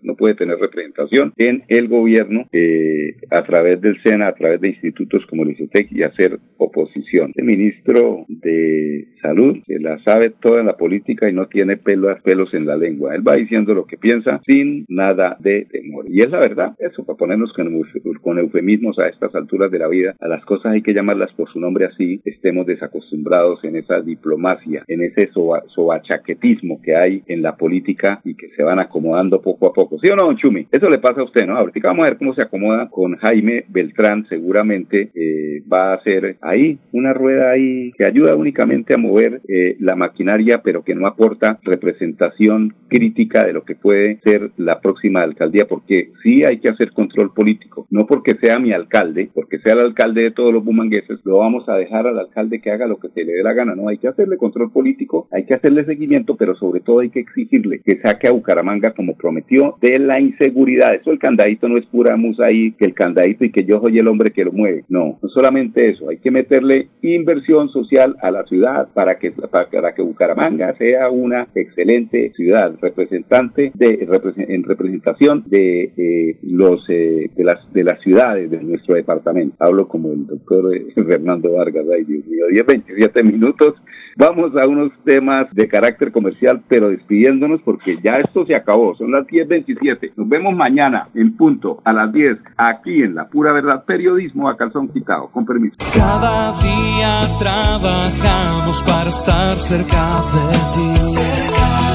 no 0.03 0.15
puede 0.15 0.35
tener 0.35 0.59
representación 0.59 1.33
en 1.37 1.65
el 1.69 1.89
gobierno 1.89 2.47
eh, 2.53 3.17
a 3.31 3.43
través 3.45 3.81
del 3.81 4.01
SENA, 4.03 4.29
a 4.29 4.35
través 4.35 4.61
de 4.61 4.69
institutos 4.69 5.25
como 5.27 5.43
el 5.43 5.51
ICETEC 5.51 5.93
y 5.93 6.03
hacer 6.03 6.39
oposición. 6.57 7.33
El 7.35 7.45
ministro 7.45 8.25
de 8.29 9.09
Salud 9.23 9.59
que 9.67 9.79
la 9.79 9.99
sabe 10.05 10.31
toda 10.31 10.61
en 10.61 10.67
la 10.67 10.77
política 10.77 11.29
y 11.29 11.33
no 11.33 11.47
tiene 11.47 11.77
pelos, 11.77 12.21
pelos 12.23 12.53
en 12.55 12.67
la 12.67 12.77
lengua. 12.77 13.15
Él 13.15 13.27
va 13.27 13.37
diciendo 13.37 13.75
lo 13.75 13.87
que 13.87 13.97
piensa 13.97 14.41
sin 14.47 14.85
nada 14.89 15.37
de 15.41 15.67
temor. 15.71 16.07
Y 16.09 16.21
es 16.21 16.31
la 16.31 16.39
verdad, 16.39 16.75
eso, 16.79 17.05
para 17.05 17.17
ponernos 17.17 17.53
con, 17.53 17.83
con 18.21 18.39
eufemismos 18.39 18.99
a 18.99 19.09
estas 19.09 19.35
alturas 19.35 19.71
de 19.71 19.79
la 19.79 19.89
vida, 19.89 20.15
a 20.21 20.29
las 20.29 20.45
cosas 20.45 20.73
hay 20.73 20.83
que 20.83 20.95
llamarlas 20.95 21.33
por 21.33 21.51
su 21.51 21.61
nombre 21.61 21.87
así, 21.87 22.21
estemos 22.25 22.67
desacostumbrados 22.67 23.63
en 23.65 23.77
esa 23.77 24.01
diplomacia, 24.01 24.85
en 24.87 25.03
ese 25.03 25.31
sobachaquetismo 25.33 26.81
que 26.83 26.97
hay 26.99 27.23
en 27.27 27.43
la 27.43 27.57
política 27.57 28.21
y 28.25 28.35
que 28.35 28.49
se 28.51 28.63
van 28.63 28.79
acomodando 28.79 29.41
poco 29.41 29.67
a 29.67 29.73
poco. 29.73 29.99
¿Sí 29.99 30.09
o 30.11 30.17
no, 30.17 30.33
Chumi? 30.35 30.67
Eso 30.71 30.89
le 30.89 30.99
pasa 30.99 31.21
a 31.21 31.25
usted, 31.25 31.47
¿no? 31.47 31.57
Ahorita 31.57 31.89
vamos 31.89 32.07
a 32.07 32.11
ver 32.11 32.19
cómo 32.19 32.35
se 32.35 32.43
acomoda 32.43 32.89
con 32.89 33.17
Jaime 33.17 33.65
Beltrán. 33.69 34.27
Seguramente 34.29 35.11
eh, 35.15 35.63
va 35.71 35.95
a 35.95 36.03
ser 36.03 36.37
ahí 36.41 36.79
una 36.93 37.13
rueda 37.13 37.51
ahí 37.51 37.93
que 37.97 38.07
ayuda 38.07 38.35
únicamente 38.35 38.95
a 38.95 38.99
mover 38.99 39.41
eh, 39.49 39.77
la 39.81 39.97
maquinaria, 39.97 40.63
pero 40.63 40.83
que 40.83 40.95
no 40.95 41.07
aporta 41.07 41.59
representación 41.63 42.75
crítica 42.89 43.45
de 43.45 43.53
lo 43.53 43.65
que 43.65 43.75
puede 43.75 44.21
ser 44.25 44.51
la 44.57 44.81
próxima 44.81 45.23
alcaldía, 45.23 45.67
porque 45.69 46.11
sí 46.23 46.45
hay 46.45 46.59
que 46.59 46.69
hacer 46.69 46.93
control 46.93 47.33
político. 47.33 47.87
No 47.91 48.07
porque 48.07 48.37
sea 48.37 48.59
mi 48.59 48.73
alcalde, 48.73 49.31
porque 49.33 49.59
sea 49.59 49.75
el 49.75 49.81
alcalde 49.81 50.23
de 50.23 50.31
todos 50.31 50.53
los 50.53 50.65
bumangueses, 50.65 51.21
lo 51.25 51.39
vamos 51.39 51.69
a 51.69 51.75
dejar 51.75 52.07
al 52.07 52.19
alcalde 52.19 52.61
que 52.61 52.71
haga 52.71 52.87
lo 52.87 52.99
que 52.99 53.09
se 53.09 53.25
le 53.25 53.33
dé 53.33 53.43
la 53.43 53.53
gana. 53.53 53.75
No, 53.75 53.89
hay 53.89 53.99
que 53.99 54.09
hacerle 54.09 54.37
control 54.37 54.73
político, 54.73 55.29
hay 55.31 55.45
que 55.45 55.55
hacerle 55.55 55.85
seguimiento, 55.85 56.37
pero 56.37 56.55
sobre 56.57 56.78
todo 56.81 57.01
hay 57.01 57.11
que 57.11 57.21
exigirle 57.21 57.81
que 57.85 58.01
saque 58.01 58.29
a 58.29 58.33
Bucaramanga 58.33 58.93
como 58.93 59.17
prometió 59.17 59.77
de 59.81 59.99
la 59.99 60.21
inseguridad. 60.21 60.95
Eso 60.95 61.11
el 61.11 61.19
candadito 61.19 61.69
no 61.69 61.79
es 61.79 61.87
pura 61.87 62.17
musa 62.17 62.47
ahí, 62.47 62.73
que 62.73 62.85
el 62.85 62.95
candadito 62.95 63.45
y 63.45 63.51
que 63.51 63.65
yo 63.65 63.81
soy 63.81 63.99
el 63.99 64.09
hombre 64.09 64.31
que 64.31 64.45
lo 64.45 64.53
mueve. 64.53 64.85
No, 64.89 65.19
no 65.23 65.29
solamente 65.29 65.89
eso, 65.89 66.09
hay 66.09 66.19
que 66.19 66.31
meterle 66.31 66.89
inversión 67.03 67.69
social 67.69 68.17
a 68.23 68.31
la 68.31 68.45
ciudad 68.45 68.89
para 68.95 69.19
que, 69.19 69.33
para 69.33 69.95
que 69.95 70.03
Bucaramanga 70.03 70.75
sea 70.77 71.11
una 71.11 71.49
excelente 71.55 72.33
ciudad, 72.35 72.75
representante 72.81 73.73
de, 73.75 74.09
en 74.37 74.63
representación 74.63 75.45
de 75.47 75.93
eh, 75.97 76.39
los 76.43 76.85
eh, 76.89 77.31
de 77.35 77.45
las 77.45 77.73
de 77.73 77.85
las 77.85 78.01
ciudades 78.03 78.51
de 78.51 78.63
nuestro 78.63 78.95
departamento. 78.95 79.57
Hablo 79.59 79.89
como 79.89 80.13
el 80.13 80.27
doctor 80.27 80.75
eh, 80.75 80.87
Fernando 80.95 81.53
Vargas, 81.53 81.87
ay 81.93 82.05
Dios 82.05 82.27
mío, 82.27 82.47
10, 82.51 82.67
27 82.67 83.23
minutos. 83.25 83.75
Vamos 84.17 84.53
a 84.57 84.67
unos 84.67 84.91
temas 85.05 85.47
de 85.55 85.69
carácter 85.69 86.11
comercial, 86.11 86.63
pero 86.69 86.91
despidiéndonos 86.91 87.61
porque 87.63 87.99
ya 88.03 88.19
esto 88.19 88.45
se 88.47 88.55
acabó. 88.55 88.95
Son 88.95 89.11
las 89.11 89.27
10.27. 89.27 90.13
Nos 90.17 90.29
vemos 90.29 90.55
mañana 90.55 91.09
en 91.15 91.37
punto 91.37 91.81
a 91.85 91.93
las 91.93 92.13
10 92.13 92.39
aquí 92.57 93.03
en 93.03 93.15
La 93.15 93.29
Pura 93.29 93.53
Verdad 93.53 93.85
Periodismo 93.85 94.49
a 94.49 94.57
calzón 94.57 94.89
quitado. 94.89 95.29
Con 95.29 95.47
permiso. 95.47 95.77
Cada 95.95 96.53
día 96.59 97.21
trabajamos 97.39 98.83
para 98.83 99.09
estar 99.09 99.57
cerca 99.57 100.21
de 100.33 100.53
ti. 100.75 100.89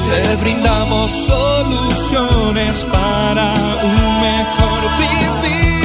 Te 0.10 0.44
brindamos 0.44 1.12
soluciones 1.12 2.86
para 2.86 3.54
un 3.84 4.22
mejor 4.22 4.82
vivir. 4.98 5.84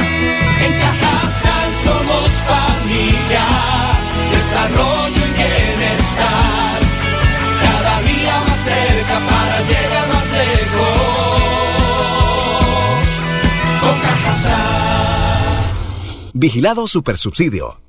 En 0.65 0.73
Cajasal 0.81 1.71
somos 1.73 2.43
familia, 2.43 3.45
desarrollo 4.31 5.18
Vigilado 16.41 16.87
Supersubsidio. 16.87 17.88